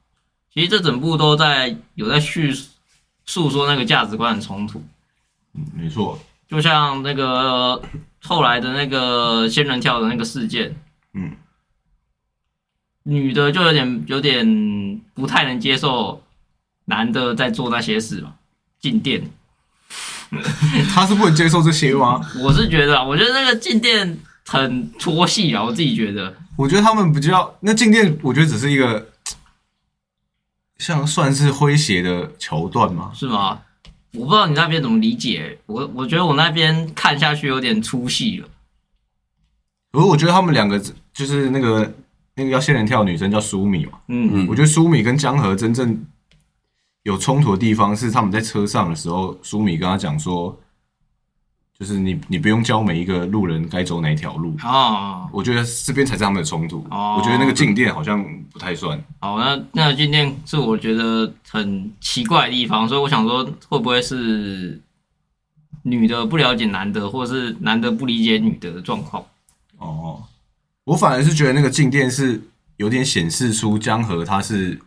[0.53, 2.53] 其实这整部都在有在叙
[3.25, 4.83] 述说那个价值观的冲突，
[5.53, 7.81] 嗯没错，就像那个
[8.21, 10.75] 后来的那个仙人跳的那个事件，
[11.13, 11.31] 嗯，
[13.03, 16.21] 女的就有点有点不太能接受
[16.85, 18.35] 男的在做那些事嘛，
[18.79, 19.31] 进店。
[20.93, 22.21] 他是不能接受这些吗？
[22.43, 26.35] 我是觉得啊，我觉得那个进店很拖戏啊，我自己觉得。
[26.55, 29.09] 我觉得他们比较那进店，我觉得只是一个
[30.77, 33.11] 像算是诙谐的桥段嘛。
[33.15, 33.61] 是吗？
[34.13, 38.47] 我不知道你那边怎么理解，我我觉得我那边看下去有点出戏了。
[39.91, 40.79] 不是我觉得他们两个
[41.13, 41.93] 就是那个
[42.35, 44.29] 那个要仙人跳的女生叫苏米嘛，嗯。
[44.33, 44.47] 嗯。
[44.49, 46.05] 我觉得苏米跟江河真正
[47.03, 50.59] 有冲突的地方是他们在车上的时候，苏米跟他讲说，
[51.79, 54.53] 就是你你不用教每一个路人该走哪一条路。
[54.63, 56.85] 哦，我觉得这边才是他们的冲突。
[56.91, 59.01] 哦我觉得那个静电好像不太算。
[59.19, 64.77] 好，那那个进店是我觉得很奇怪的地方，所以我想说会不会是
[65.83, 69.23] 女的不了解男的，或者是男的不理解女的的状况？
[69.77, 70.21] 哦，
[70.83, 72.41] 我反而是觉得那个静电是
[72.75, 74.77] 有点显示出江河他是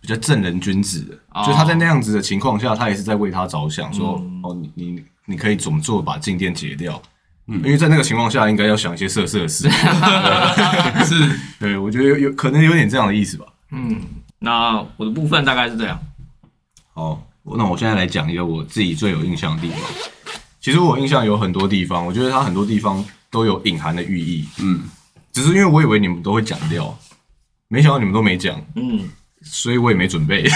[0.00, 7.00] 比较正人君子的，哦就他在那样子的情况下，他也是在为他着想，说、嗯哦，你你你可以怎么做把静电解掉。
[7.48, 9.70] 嗯因为在那个情况下，应该要想一些色色的事。
[11.04, 13.46] 是 对，我觉得有有可能有点这样的意思吧。
[13.70, 14.00] 嗯，
[14.40, 15.96] 那我的部分大概是这样。
[16.92, 17.24] 好，
[17.56, 19.80] 那我现在来讲一个我自己最有印象的地方。
[20.60, 24.82] 其实我印象有很多地方，我觉得它很多地方都有隐含的寓意，嗯，
[25.32, 26.98] 只是因为我以为你们都会讲掉，
[27.68, 29.08] 没想到你们都没讲，嗯，
[29.42, 30.48] 所以我也没准备，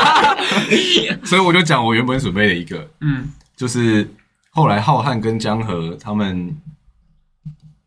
[1.24, 4.08] 所以我就讲我原本准备的一个，嗯就是
[4.50, 6.54] 后来浩瀚跟江河他们，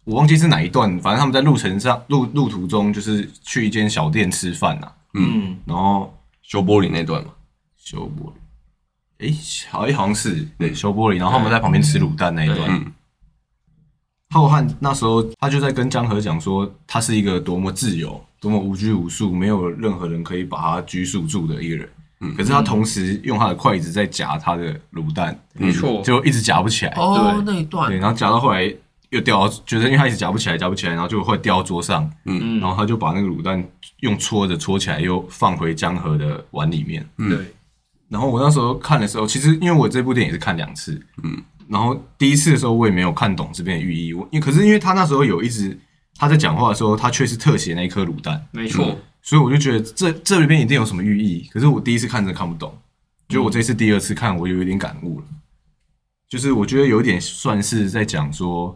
[0.04, 5.56] 我忘记是哪一段，反正他们在路程上路路途中就是去一间小店吃饭呐、嗯。
[5.66, 7.32] 然后修玻璃那段嘛，
[7.78, 10.74] 修玻璃，诶，好像好像是对。
[10.74, 12.70] 修玻璃，然后他们在旁边吃卤蛋那一段。
[12.70, 12.92] 嗯。
[14.32, 21.90] 浩瀚那时候他就在跟江河讲说，他是一个多么自由、多么无拘无束，没有任何人可以把他拘束住的一个人。
[22.22, 26.02] 嗯可是他同时用他的筷子在夹他的卤蛋，没错。
[26.04, 26.92] 就一直夹不起来。
[26.98, 27.88] 哦，那一段。
[27.90, 28.74] 对，然后夹到后来
[29.10, 33.64] 又掉到，觉得因为他一直夹不起来，夹不起来，然后就会掉到桌上，嗯，然后他就把那个卤蛋
[34.02, 37.08] 用搓着搓起来，又放回江河的碗里面。
[37.18, 37.30] 嗯。
[37.30, 37.38] 对，
[38.10, 45.80] 然后我那时候看的时候，其实因为我这部电影是看两次，嗯，然后第一次的时候我也没有看懂这边的寓意，我因为可是因为他那时候有一直
[46.18, 48.98] 他在讲话的时候，他却是特写那一颗卤蛋，没错。
[49.30, 52.76] 所以我就觉得这这里边一定有什么寓意，可是我第一次看真的看不懂，
[53.28, 55.26] 就我这次第二次看，我有一点感悟了，
[56.28, 58.76] 就是我觉得有点算是在讲说，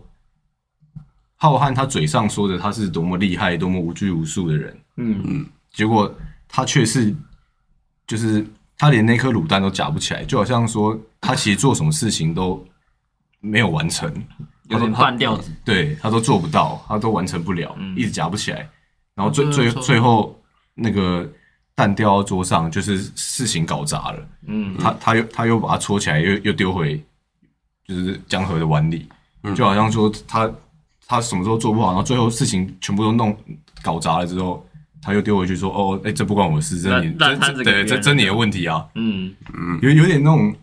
[1.37, 5.23] 浩瀚他嘴上说的他是多么厉害、多么无拘无束的人，嗯。
[5.25, 5.45] 嗯。
[5.71, 6.15] 结果
[6.47, 7.11] 他却是，
[8.05, 8.45] 就是
[8.77, 12.63] 他连那颗卤蛋都夹不起来，就好像说他其实做什么事情都
[13.39, 14.13] 没有完成，
[14.67, 15.51] 有点半吊子。
[15.65, 17.97] 对他都做不到，他都完成不了，嗯。
[17.97, 18.69] 一直夹不起来，
[19.15, 20.39] 然后最嗯最错最后
[20.75, 21.27] 那个
[21.75, 27.03] 蛋掉到桌上，就是事情搞砸了，嗯他他又他又把它搓起来，又又丢回
[27.87, 29.07] 就是江河的碗里，
[29.43, 29.53] 嗯。
[29.55, 30.51] 就好像说他
[31.07, 33.35] 他什么时候做不好，然后最后事情全部都弄
[33.81, 34.65] 搞砸了之后。
[35.05, 38.87] 他又丢回去说：“哦，哎、这不关我的事，这是你这对这这你的问题啊。
[38.95, 39.35] 嗯。
[39.53, 40.55] 嗯，”有有点那种，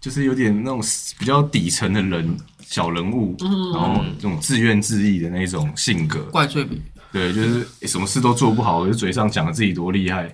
[0.00, 0.80] 就是有点那种
[1.18, 3.36] 比较底层的人小人物，
[3.74, 10.32] 然后这种自怨自艾的那种性格，怪罪别人，对，就是、什么事都做不好，就嘴上讲的自己多厉害，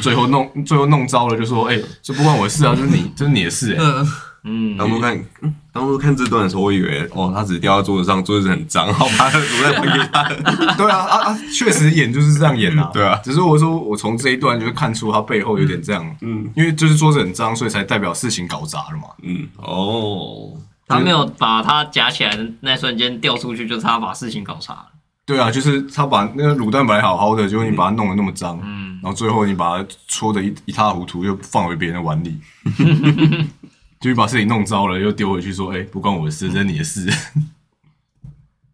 [0.00, 4.06] 最后弄最后弄糟了，就说：“哎、这不关我的事啊，这是你 这是你的事、哎，嗯，
[4.44, 10.24] 嗯，当初看，嗯当初看这段的时候，我以为哦，他只是掉在桌子上，桌子很脏，好把卤蛋还给他。
[10.76, 13.18] 对啊啊啊，确实演就是这样演啊， 对啊。
[13.24, 16.50] 只是我说我从这一段就看出他背后有点这样，嗯。
[16.54, 19.08] 因为就是桌子很脏，所以才代表事情搞砸了嘛。
[19.22, 20.52] 嗯，哦，
[20.86, 24.86] 他没有把他夹起来的那瞬间掉出去，就是他把事情搞砸了。
[25.28, 32.40] 对啊，就是他把那个卤蛋本来好好的，结果你把它弄得那么脏，嗯，然后最后你把它搓的一一塌糊涂，又放回别人的碗里，
[34.00, 37.12] 就你把事情弄糟了，又丢回去说：“哎、不关我的事，这是你的事。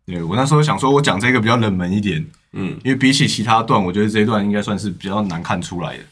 [0.06, 6.04] 对我那时候想说，我讲这个比较冷门一点，嗯，因为比起其他段，我觉得这一段应该算是比较难看出来的，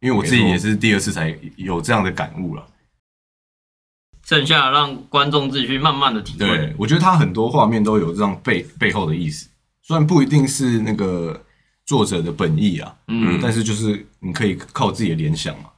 [0.00, 2.66] 因为我自己也是第二次才有这样的感悟了。
[4.24, 6.46] 剩下让观众自己去慢慢的体会。
[6.46, 9.50] 对，我觉得他很多画面都有这样背背后的意思，
[9.86, 11.38] 虽然不一定是那个
[11.84, 15.70] 作者的本意啊，嗯，但是就是你可以靠自己的联想嘛。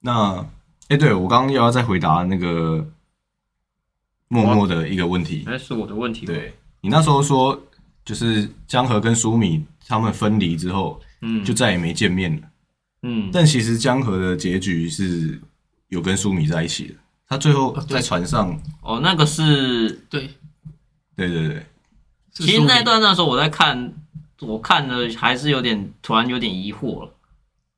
[0.00, 0.46] 那，
[0.88, 2.86] 哎、对我刚刚又要再回答那个
[4.28, 7.58] 默默的一个问题，哎，是我的问题。，对你那时候说，
[8.04, 12.42] 就是江河跟苏米他们分离之后，嗯，就再也没见面了。
[13.04, 15.40] 嗯，但其实江河的结局是
[15.88, 16.94] 有跟苏米在一起的，
[17.26, 20.28] 他最后在船上，哦，那个是，对，
[21.16, 21.66] 对对对，
[22.36, 23.92] 其其实那段那时候我在看，
[24.40, 27.10] 我看的还是有点突然有点疑惑了。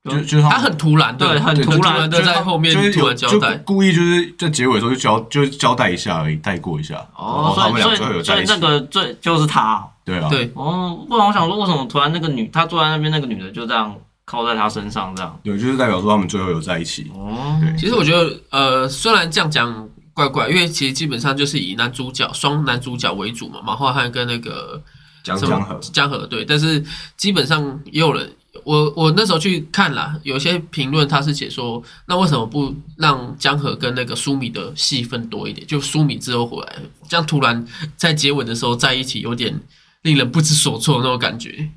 [0.09, 6.95] 就就他他很突然，对很突然的在后面就突有就然交代，故意就是在结尾的时候就交就交代一下而已，带过一下。
[7.15, 8.81] 哦，然后他们俩所以最后有在一起所以所以那。
[8.81, 9.87] 个最就是他。
[10.05, 13.95] 对啊，对，哦，不然我想说，为什么突然那个女，她坐在那边，那个女的就这样
[14.25, 15.39] 靠在他身上这样？
[15.45, 17.13] 对，就是代表说他们最后有在一起。
[17.15, 19.87] 哦，对其实我觉得，呃，虽然这样讲
[20.19, 24.83] 怪怪，因为其实基本上就是以男主角双男主角为主嘛，马化腾跟那个
[25.23, 26.85] 江江河江河对，但是
[27.17, 28.29] 基本上也有人，
[28.65, 35.65] 我我那时候去看啦，有些评论他是写说，那为什么不让江河跟那个苏米的戏份多一点？
[35.67, 36.77] 就苏米之后回来，
[37.09, 37.65] 这样突然
[37.97, 39.61] 在结尾的时候在一起，有点
[40.03, 41.71] 令人不知所措那种感觉。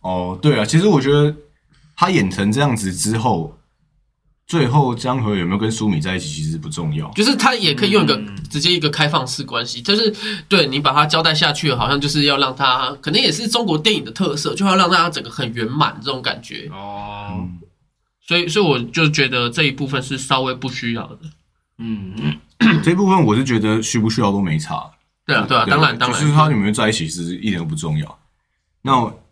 [0.00, 1.34] 哦，对啊，其实我觉得
[1.96, 3.57] 他演成这样子之后，
[4.48, 7.08] 最后江河有没有跟苏米在一起，其实不重要。
[7.10, 10.10] 就是他也可以用一个、嗯直接一个开放式关系，就是
[10.48, 16.66] 对你把他交代下去，好像就是要让他，可能也是中国电影的特色，就要让大家整个很圆满这种感觉。
[16.72, 17.58] 哦，嗯，
[18.22, 21.18] 所以，所以我就觉得这一部分是稍微不需要的。
[21.76, 22.38] 嗯，
[22.82, 24.90] 这部分我是觉得需不需要都没差。
[25.26, 28.18] 对啊，对啊，当然，当然，就是他有没有在一起，其实一点都不重要。
[28.80, 29.22] 那我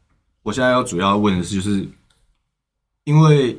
[0.42, 1.88] 我现在要主要问的是，就是
[3.04, 3.56] 因为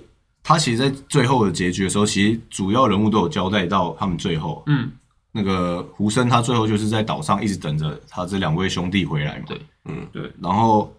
[0.48, 4.64] 他其实，在最后的结局的时候，其实主要人物都有交代到他们最后。
[4.68, 4.90] 嗯，
[5.34, 9.44] 那个胡生他最后就是在岛上一直等着他这两位兄弟回来嘛。
[9.46, 10.32] 对，嗯，对。
[10.42, 10.96] 然后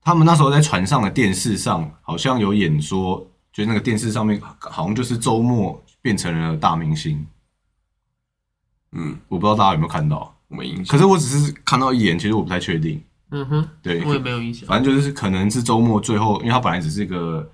[0.00, 7.26] 他们那时候在船上的电视上好像有演说，就那个电视上面好像就是周末变成了大明星。
[8.92, 10.84] 嗯，我不知道大家有没有看到，我没印象。
[10.84, 13.02] 可是我只是看到一眼，其实我不太确定。
[13.32, 14.68] 嗯哼，对，我也没有印象。
[14.68, 17.50] 反正就是可能是周末最后，因为他本来只是一个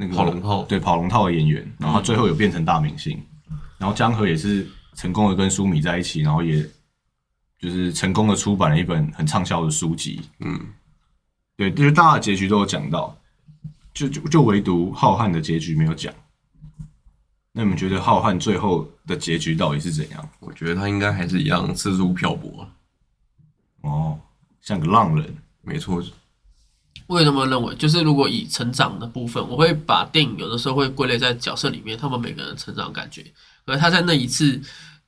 [0.00, 3.22] 那个跑龙套对跑龙套的演员，然后他最后有变成大明星，
[3.76, 6.66] 然后江河也是成功的跟苏米在一起，然后也
[7.58, 10.22] 就是成功的出版了一本很畅销的书籍。
[10.38, 10.58] 嗯，
[11.54, 13.14] 对，就是大家的结局都有讲到，
[13.92, 16.10] 就就就唯独浩瀚的结局没有讲。
[17.52, 20.28] 那你们觉得浩瀚最后的结局到底是怎样？
[20.38, 22.66] 我觉得他应该还是一样四处漂泊。
[23.82, 24.18] 哦，
[24.62, 25.36] 像个浪人。
[25.62, 26.02] 没错，
[27.10, 33.26] 我也这么认为，就是如果以成长的部分，我会把电影有的时候会归类在角色里面，他们每个人的成长感觉。
[33.66, 34.60] 而他在那一次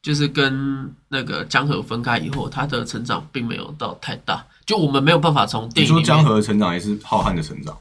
[0.03, 7.79] 就是跟那个江河分开以后，他的成长并没有到太大，就我们没有办法从电影你说江河的成长也是浩瀚的成长？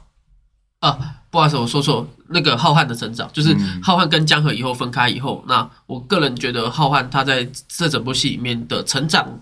[0.78, 0.96] 啊，
[1.28, 9.40] 不好意思，我说错，那个浩瀚的成长，就是嗯浩瀚跟江河以后分开以后，那我个人觉得浩瀚他在这整部戏里面的成长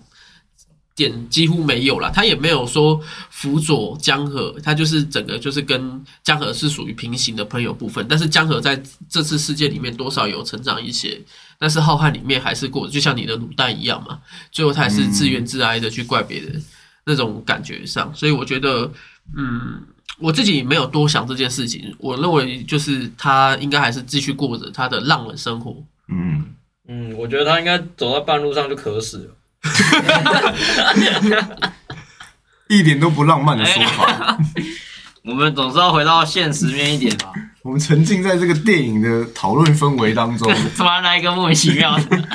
[0.95, 2.99] 点几乎没有了，他也没有说
[3.29, 11.21] 辅佐江河，他就是整个就是跟江河是属于平行的朋友部分，但是江河在这次事件里面多少有成长一些，
[11.57, 14.19] 但是浩瀚里面还是过就像你的卤蛋一样嘛，
[14.51, 16.63] 最后他还是自怨自哀的去怪别人。
[17.03, 18.89] 那种感觉上，所以我觉得，
[19.35, 19.81] 嗯，
[20.19, 21.91] 我自己没有多想这件事情。
[21.97, 25.75] 我认为就是他应该还是继续过着他的浪人生活。
[26.09, 26.45] 嗯，
[26.87, 29.35] 嗯，我觉得他应该走到半路上就渴死了。
[32.67, 34.37] 一点都不浪漫的说法。
[35.23, 40.51] 我们总是要回到现实面一点吧，我们沉浸在这个电影的讨论氛围当中。
[40.75, 42.27] 突然来一个莫名其妙的。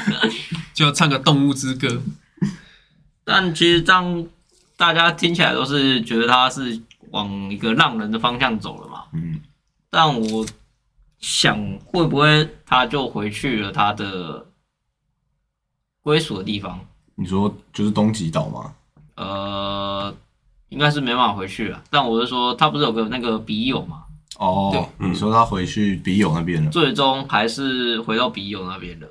[0.72, 1.88] 就唱个《动物之歌》，
[3.24, 4.26] 但其实这样
[4.76, 6.78] 大家听起来都是觉得他是
[7.10, 9.04] 往一个浪人的方向走了嘛。
[9.14, 9.40] 嗯，
[9.88, 10.46] 但我
[11.18, 14.44] 想会不会他就回去了他的
[16.02, 16.78] 归属的地方？
[17.16, 18.72] 你说就是东极岛吗？
[19.16, 20.14] 呃，
[20.68, 21.82] 应该是没办法回去了。
[21.90, 24.04] 但我是说，他不是有个那个笔友嘛？
[24.38, 26.70] 哦对，嗯你说他回去笔友那边了。
[26.70, 29.08] 最终还是回到笔友那边了，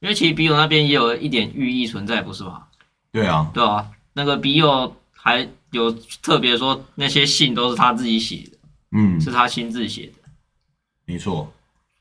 [0.00, 2.64] 因为其实笔友那边也有一点寓意存在，不是吗？
[3.10, 5.90] 对啊，对啊，那个笔友还有
[6.22, 8.58] 特别说那些信都是他自己写的，
[8.92, 10.28] 嗯，是他亲自写的。
[11.06, 11.50] 没错。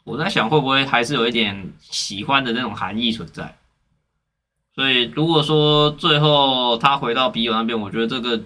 [0.03, 3.57] 我在想会不会还是有一点喜欢的那种含义存在，
[4.75, 8.43] 所以如果说最后他回到笔友那边，我觉得这个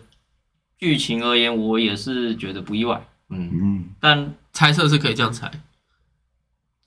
[0.77, 3.03] 剧情而言，我也是觉得不意外。
[3.29, 5.51] 嗯，嗯，但猜测是可以这样猜，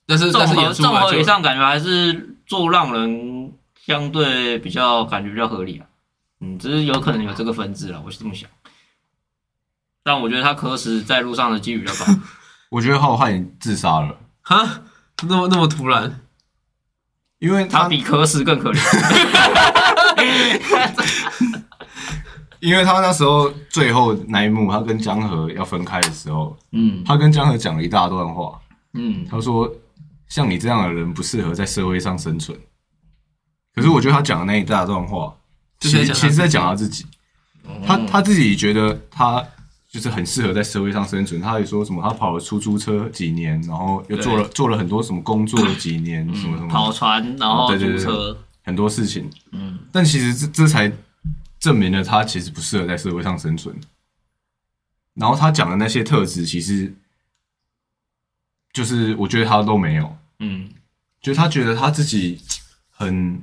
[0.07, 3.53] 但是综但是合综合以上感觉还是做让人
[3.85, 5.87] 相对比较感觉比较合理啊。
[6.41, 8.49] 嗯，只是有可能有这个分支了，我是这么想。
[10.05, 12.13] 但我觉得他渴死在路上的几率比较高。
[12.71, 14.83] 我觉得浩瀚自杀了，哈，
[15.29, 16.22] 那么那么突然，
[17.43, 18.79] 因为他他比渴死更可怜。
[22.61, 28.61] 因为他那时候最后那一幕，他跟江河要分开的时候，嗯他跟江河讲了一大段话，
[28.95, 29.69] 嗯，他说
[30.29, 32.57] 像你这样的人不适合在社会上生存。
[33.75, 35.35] 可是我觉得他讲的那一大段话，
[35.81, 37.05] 其实其实在讲他自己，
[37.85, 39.45] 他他自己觉得他
[39.93, 41.39] 就是很适合在社会上生存。
[41.39, 49.31] 他也说什么，他跑了出租车几年，然后又做了做了很多什么工作几年，什么什么跑船，然后对对对车，很多事情。
[49.51, 50.91] 嗯但其实这这才
[51.61, 53.79] 证明了他其实不适合在社会上生存。
[55.15, 56.91] 然后他讲的那些特质，其实
[58.73, 60.71] 就是我觉得他都没有，嗯
[61.21, 62.41] 就是他觉得他自己
[62.91, 63.39] 很，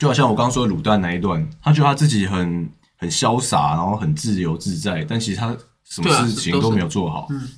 [0.00, 5.56] 就好像我刚刚说的卤蛋那一段，他觉得他自己很很潇洒，然后很自由自在，但其实他
[5.88, 7.26] 什么事情都没有做好。
[7.30, 7.48] 嗯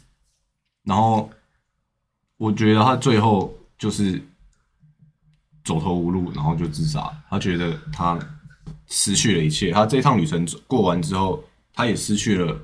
[0.84, 1.28] 然后
[2.38, 4.26] 我觉得他最后就是
[5.62, 7.12] 走投无路，然后就自杀。
[7.28, 8.18] 他觉得他
[8.86, 12.58] 失去了一切，他这趟旅程过完之后，他也失去了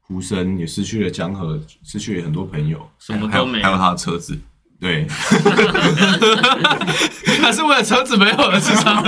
[0.00, 2.86] 胡生，也失去了江河，失去了很多朋友。
[2.98, 3.78] 什么都没有还有。
[3.78, 4.38] 他的车子，
[4.78, 5.06] 对，
[7.40, 9.02] 他是为了车子没有了自杀。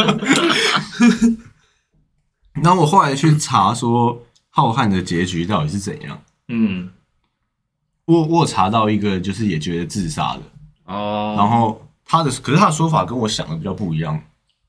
[2.54, 4.18] 然后 我后来去查说
[4.54, 6.22] 浩瀚的结局到底是怎样。
[6.48, 6.90] 嗯
[8.04, 10.42] 我我有查到一个，就是也觉得自杀的，
[10.84, 14.20] 哦，然后他的可是他的说法跟我想的比较不一样，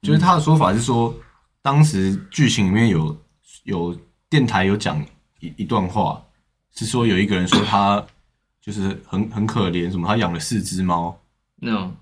[0.02, 1.14] 就是他的说法是说，
[1.62, 3.18] 当时剧情里面有
[3.64, 3.98] 有
[4.30, 5.04] 电台有讲
[5.40, 6.24] 一一段话，
[6.76, 8.06] 是说有一个人说他
[8.62, 11.20] 就是很很可怜，什么他养了四只猫，
[11.56, 11.94] 那种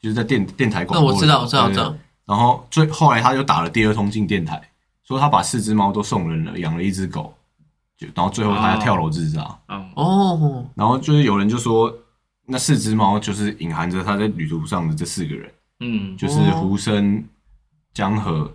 [0.00, 1.06] 就是在电电台广那。
[1.06, 1.94] 我知道，我知道，我知道。
[2.24, 4.69] 然后最后来他就打了第二通进电台，
[5.10, 7.34] 说他把四只猫都送人了，养了一只狗，
[7.96, 9.58] 就然后最后他要跳楼自杀。
[9.66, 11.92] 嗯哦，然后就是有人就说，
[12.46, 16.16] 那四只猫就是隐含着他在旅途上的这四个人，嗯。
[16.16, 17.24] 就是胡生、
[17.92, 18.48] 江河，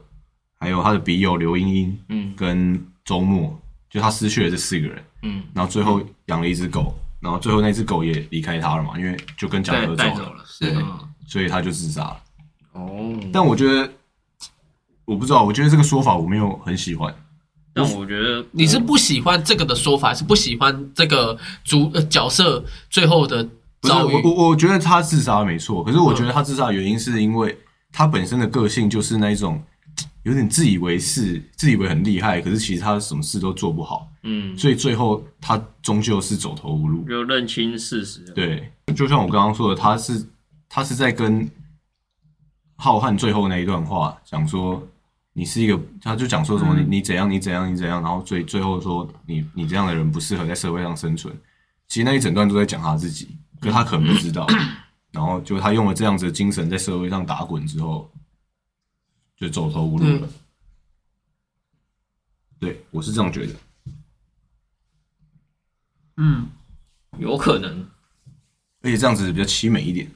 [0.58, 2.34] 还有他的笔友刘英英嗯。
[2.38, 3.54] 跟周末，
[3.90, 10.74] 就他失去了这四个人，嗯，然后最后养了一只狗，然后最后那只狗也离开他了嘛，因为就跟江河走了，走了，是
[11.28, 12.22] 所以他就自杀了。
[12.72, 13.92] 哦，但我觉得，
[15.06, 17.14] 我不知道，我觉得这个说法我没有很喜欢。
[17.74, 23.44] 但我觉得你是不喜欢这个的说法，还是不喜欢这个主呃角色最后的
[23.82, 24.14] 不是遭遇？
[24.24, 27.58] 我我我觉得他自杀没错，可是我觉得他自杀的原因是因为
[27.92, 29.62] 他本身的个性就是那一种
[30.24, 37.04] 有点自以为是，自以为很厉害，可是其实他什么事都做不好，嗯，所以最后他终究是走投无路。
[37.04, 38.22] 就认清事实。
[38.34, 40.26] 对，就像我刚刚说的，他是
[40.70, 41.46] 他是在跟
[42.78, 44.82] 浩瀚最后那一段话讲说，
[45.38, 51.38] 你是一个，他就讲说什么、你你怎样你怎样你怎样，然后最最后说你你这样的人不适合在社会上生存。
[51.90, 54.48] 其实那一整段都在讲他自己，可他可能不知道。
[55.12, 58.10] 然后就他用了这样子的精神在社会上打滚之后，
[59.36, 60.30] 就走投无路了。
[62.58, 63.54] 对我是这样觉得。
[66.16, 66.48] 嗯，
[67.18, 67.86] 有可能，
[68.84, 70.10] 而且这样子比较凄美一点，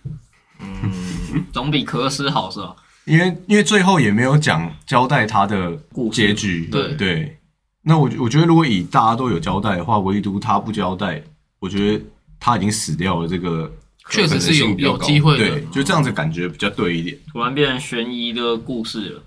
[0.60, 2.74] 嗯总比渴死好是吧？
[3.06, 7.36] 因为因为最后也没有讲交代他的故结局，对对。
[7.82, 11.24] 那我我觉得如果以大家都有交代的话，唯独他不交代，
[11.60, 12.06] 我觉得
[12.40, 13.28] 他已经死掉了。
[13.28, 13.72] 这个
[14.10, 17.18] 确实是有机会对，，就这样子感觉比较对一点。
[17.32, 19.24] 突然变成悬疑的故事了，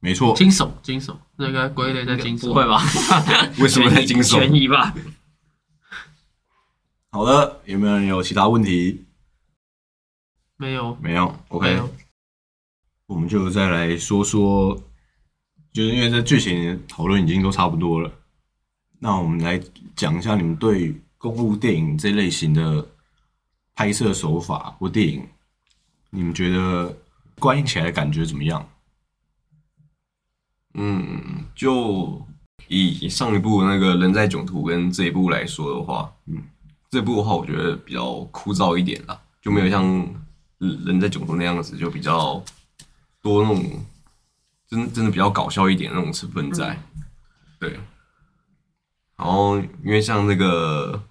[0.00, 2.48] 没错，惊悚惊悚，那个归类在惊悚。
[2.48, 2.82] 不会吧？
[3.58, 4.40] 为什么在惊悚？
[4.40, 4.92] 悬疑吧？
[7.10, 9.04] 好的，有没有人有其他问题？
[10.56, 11.90] 没有没有，OK，有
[13.14, 14.74] 我们就再来说说，
[15.72, 18.10] 就是因为这剧情讨论已经都差不多了，
[18.98, 19.60] 那我们来
[19.94, 22.84] 讲一下你们对公路电影这类型的
[23.76, 25.24] 拍摄手法或电影，
[26.10, 26.92] 你们觉得
[27.38, 28.68] 观影起来感觉怎么样？
[30.74, 32.20] 嗯，就
[32.66, 36.42] 以上一部那个人在囧途跟这一部来说的话，嗯，
[36.90, 39.84] 这部的话我觉得比较枯燥一点啦，就没有像
[40.58, 42.42] 人在囧途那样子，就比较
[43.24, 43.84] 多那种
[44.68, 46.78] 真真的比较搞笑一点那种成分在，
[47.58, 47.80] 对。
[49.16, 51.02] 然后因为像那个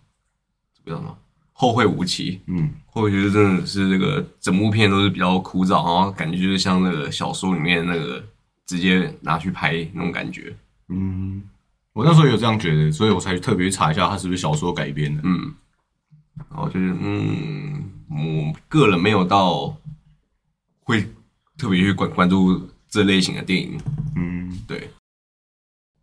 [0.76, 1.10] 这个叫什么
[1.52, 2.40] 《后会无期。
[2.46, 8.24] 嗯，后会觉得真的是这个整部片都是比较枯燥，然后感觉就是像那个小说里面那个
[8.68, 10.56] 直接拿去拍那种感觉。
[10.90, 11.42] 嗯，
[11.94, 15.22] 我那时候有这样觉得，所以我才特别去查一下它是不是小说改编的。
[15.24, 15.56] 嗯，
[16.52, 19.76] 然后就是嗯，我个人没有到
[20.82, 21.10] 会
[21.64, 23.80] 特别去关关注这类型的电影。
[24.18, 24.90] 嗯，对，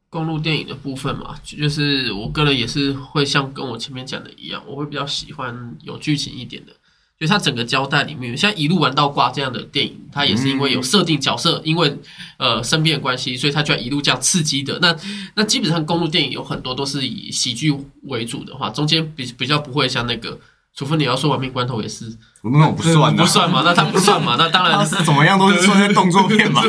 [0.09, 6.73] 公路电影的部分嘛，就是我个人也是会像跟我前面讲的一样，我会比较喜欢有剧情一点的。
[7.19, 11.95] 就是它整个交代里面，像一路玩到挂这样的电影，它也是因为有设定角色，因为
[12.39, 14.79] 呃身边的关系，所以它就要一路这样刺激的。
[14.81, 14.97] 那
[15.37, 17.71] 那基本上公路电影有很多都是以喜剧
[18.05, 20.41] 为主的话，中间比比较不会像那个，
[20.75, 22.07] 除非你要说《亡命关头》也是
[22.43, 26.63] 那我不算的，不算嘛，那他不算嘛，那当然是怎么样都是算在动作片嘛。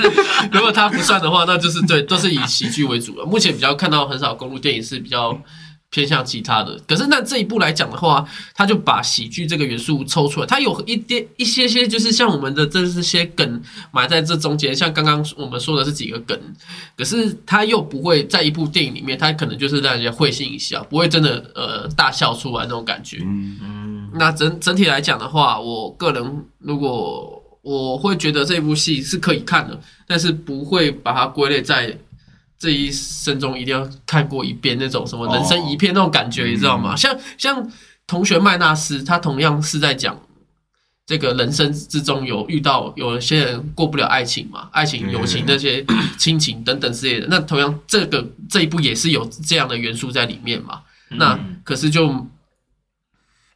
[0.50, 3.24] 如果他不算的话，那就是对，都是以喜剧为主了。
[3.24, 5.38] 目前比较看到很少公路电影是比较
[5.92, 6.76] 偏向其他的。
[6.88, 13.62] 可是那这一部来讲的话，他就把喜剧这个元素抽出来，他有一点一些些，就是像我们的这这些梗
[13.92, 16.36] 埋在这中间，像刚刚我们说的是几个梗，
[16.96, 23.18] 可是他又不会在一部电影里面，他可能就是让人家会心一笑，不会真的呃大笑出来那种感觉。
[23.22, 31.96] 嗯，嗯，那整整体来讲的话，我个人如果我会觉得这部戏是可以看的，但是不会把它归类在
[32.62, 36.94] 这一生中一定要看过一遍那种什么人生一片那种感觉，你知道吗？
[36.94, 37.68] 像像
[38.06, 40.16] 同学麦纳斯，他同样是在讲。
[41.04, 45.84] 这个人生之中有遇到有些人过不了爱情嘛，爱情、友情那些
[46.16, 47.26] 亲情等等之类的。
[47.28, 50.80] 那同样，这个这一部也是有这样的元素在里面嘛。
[51.10, 52.24] 那可是就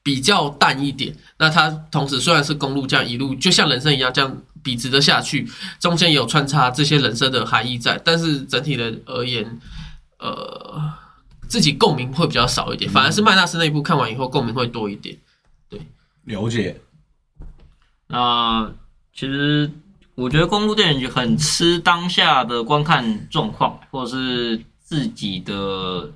[0.02, 1.16] 比较淡一点。
[1.38, 4.36] 那它同时虽然是公路这样一路，就像人生一样这样
[4.66, 5.48] 笔直的下去，
[5.78, 9.60] 中间也有穿插这些人生的含义在，但是整体的而言，
[10.18, 10.82] 呃，
[11.46, 15.16] 自己共鸣会比较少一点，反而是麦纳斯那一部看完以后共鸣会多一点。
[15.68, 15.80] 对
[16.24, 16.80] 了解。
[18.08, 18.68] 那
[19.14, 19.70] 其实
[20.16, 26.10] 我觉得公路电影很吃当下的观看状况，或者是自己的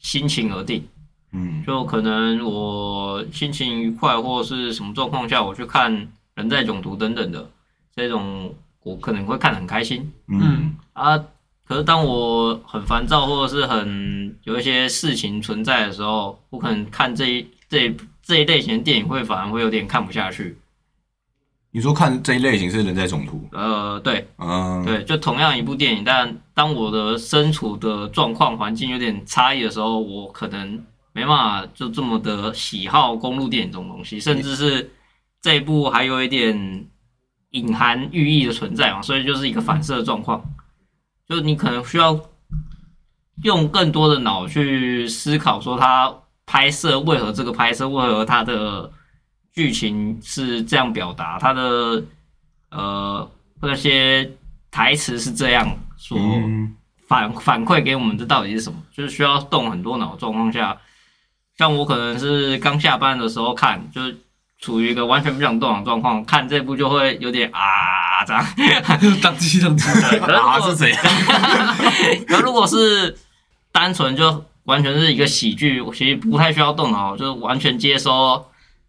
[0.00, 0.84] 心情而定。
[1.30, 5.92] 嗯，就可能我心情愉快，或者是什么状况下，我去看
[6.34, 7.50] 《人在囧途》等等的
[7.98, 11.22] 这种，我可能会看得很开心嗯啊。
[11.66, 20.56] 可是当我很烦躁，或者是很有一些事情存在的时候，我可能看这一这一这一类型的电影，会反而会有点看不下去。
[21.70, 30.82] 你说看这一类型是人在囧途，呃，对嗯，，对，就同样一部电影，但当我的身处的状况环境有点差异的时候，我可能
[31.12, 34.90] 没办法就这么的喜好公路电影这种东西，甚至是
[35.42, 36.86] 这一部还有一点
[37.50, 40.42] 隐含寓意的存在嘛，所以就是一个反射状况，
[41.28, 42.18] 就是你可能需要
[43.42, 46.14] 用更多的脑去思考，说它
[46.46, 48.90] 拍摄为何这个拍摄，为何它的
[49.52, 52.02] 剧情是这样表达，它的
[52.70, 53.30] 呃
[53.60, 54.30] 那些
[54.70, 56.18] 台词是这样说。
[56.18, 56.74] 嗯
[57.08, 58.78] 反反馈给我们，这到底是什么？
[58.92, 60.78] 就是需要动很多脑的状况下，
[61.56, 64.14] 像我可能是刚下班的时候看，就是
[64.60, 68.44] 处于一个完全不想动脑的状况，看这部就会有点啊这样。
[69.22, 70.98] 当机当机，对，可是如果啊是怎样？
[72.26, 73.16] 可如果是
[73.70, 78.44] 单纯就完全是一个喜剧，我其实不太需要动脑，就是完全接收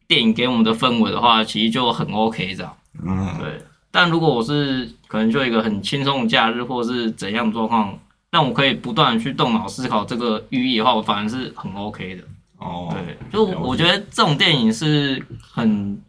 [0.07, 2.75] 电影给我们的氛围的话，其实就很 OK 这样。
[3.05, 3.61] 嗯，对，
[3.91, 7.97] 但如果我是可能就一个很轻松的假日，或是怎样的状况，
[8.31, 12.23] 让我可以不断的去动脑思考这个寓意的话，我反而是很 OK 的。
[12.59, 16.01] 哦，对，就我觉得这种电影是很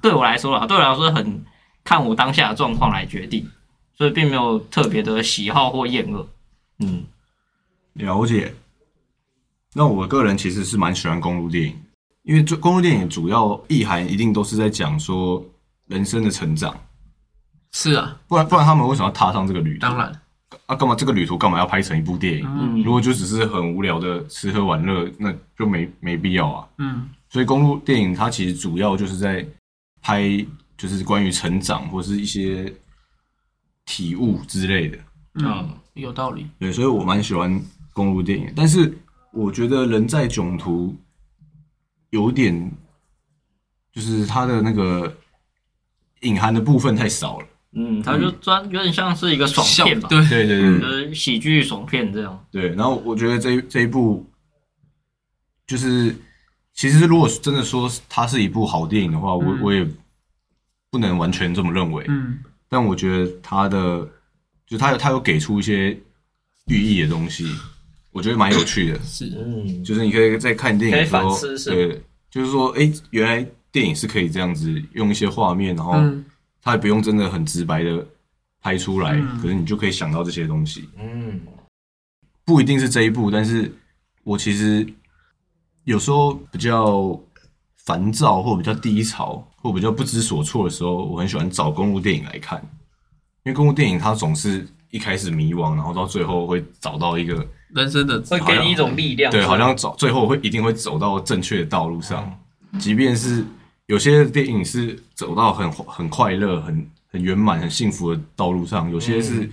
[0.00, 1.44] 对我来说啦，对我来说很
[1.84, 3.46] 看我当下的状况来决定，
[3.96, 6.28] 所以并没有特别的喜好或厌恶。
[6.78, 7.04] 嗯，
[7.94, 8.54] 了解。
[9.74, 11.78] 那我个人其实是蛮喜欢公路电影，
[12.22, 15.44] 因为这公路电影主要意涵一定都是在讲说
[15.86, 16.74] 人生的成长，
[17.72, 19.80] 是啊，不然不然他们为什么要踏上这个旅途？
[19.80, 20.20] 当然，
[20.66, 22.46] 啊，干嘛这个旅途干嘛要拍成一部电影？
[22.46, 26.68] 嗯如果就只是很无聊的吃喝玩乐，那就没没必要啊。
[26.78, 29.46] 嗯所以公路电影它其实主要就是在
[30.00, 30.22] 拍，
[30.78, 32.72] 就是关于成长或是一些
[33.84, 34.98] 体悟之类的。
[35.34, 36.46] 嗯，有道理。
[36.58, 37.60] 对，所以我蛮喜欢
[37.92, 38.96] 公路电影，但是
[39.32, 40.88] 我觉得《人在囧途》
[42.10, 42.72] 有点，
[43.92, 45.14] 就是它的那个
[46.20, 47.46] 隐含的部分太少了。
[47.78, 50.80] 嗯，它就专有点像是一个爽片吧，对，对对对。
[50.80, 52.46] 就是喜剧爽片这样。
[52.50, 54.26] 对，然后我觉得这一这一部，
[55.66, 56.16] 就是
[56.72, 59.60] 其实如果真的说它是一部好电影的话，我嗯。
[59.62, 59.86] 我也
[60.90, 62.04] 不能完全这么认为。
[62.08, 62.38] 嗯。
[62.68, 64.08] 但我觉得它的，
[64.66, 65.96] 就它有它有给出一些
[66.68, 67.46] 寓意的东西，
[68.10, 68.98] 我觉得蛮有趣的。
[69.04, 71.70] 是，嗯，就是你可以在看电影的时候，可以反思是。
[71.70, 76.24] 对，就是说，哎、原来电影是可以这样子用一些画面，然后嗯
[76.66, 78.04] 它也不用真的很直白的
[78.60, 79.40] 拍出来，嗯。
[79.40, 80.90] 可是你就可以想到这些东西。
[80.98, 81.40] 嗯，
[82.44, 83.72] 不一定是这一部，但是
[84.24, 84.84] 我其实
[85.84, 87.16] 有时候比较
[87.84, 92.60] 烦躁，或比较低潮，或比较不知所措的时候，我很喜欢找公路电影来看，
[93.44, 97.46] 因为公路电影它总是一开始迷惘，然后到最后会找到一个
[97.76, 102.36] 人生的会给你一种力量，对，好像走最后会一定会走到正确的道路上，
[102.80, 103.44] 即便是
[103.86, 109.48] 有些电影是走到很很快乐、很很圆满、很幸福的道路上，有些是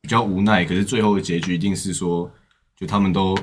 [0.00, 2.30] 比较无奈，可是最后的结局一定是说，
[2.76, 3.36] 就他们都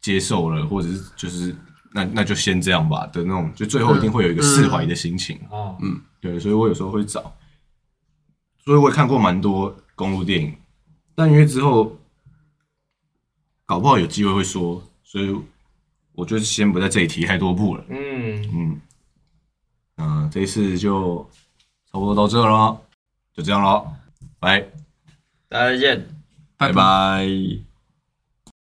[0.00, 1.54] 接受了，或者是就是
[1.92, 5.38] 那那就先这样吧的那种，就最后一定会有一个释怀的心情。
[5.80, 7.20] 嗯，对，所以我有时候会找，
[8.64, 10.52] 所以我也看过蛮多公路电影，
[11.14, 11.96] 但因为之后
[13.64, 15.34] 搞不好有机会会说，所以
[16.12, 17.84] 我就先不在这里提太多部了。
[17.88, 18.80] 嗯，嗯，
[19.96, 21.28] 那这一次就
[21.90, 22.80] 差不多到这了，
[23.34, 23.84] 就这样了，
[24.38, 24.60] 拜。
[25.48, 26.08] 大家再见。
[26.58, 27.65] 拜拜。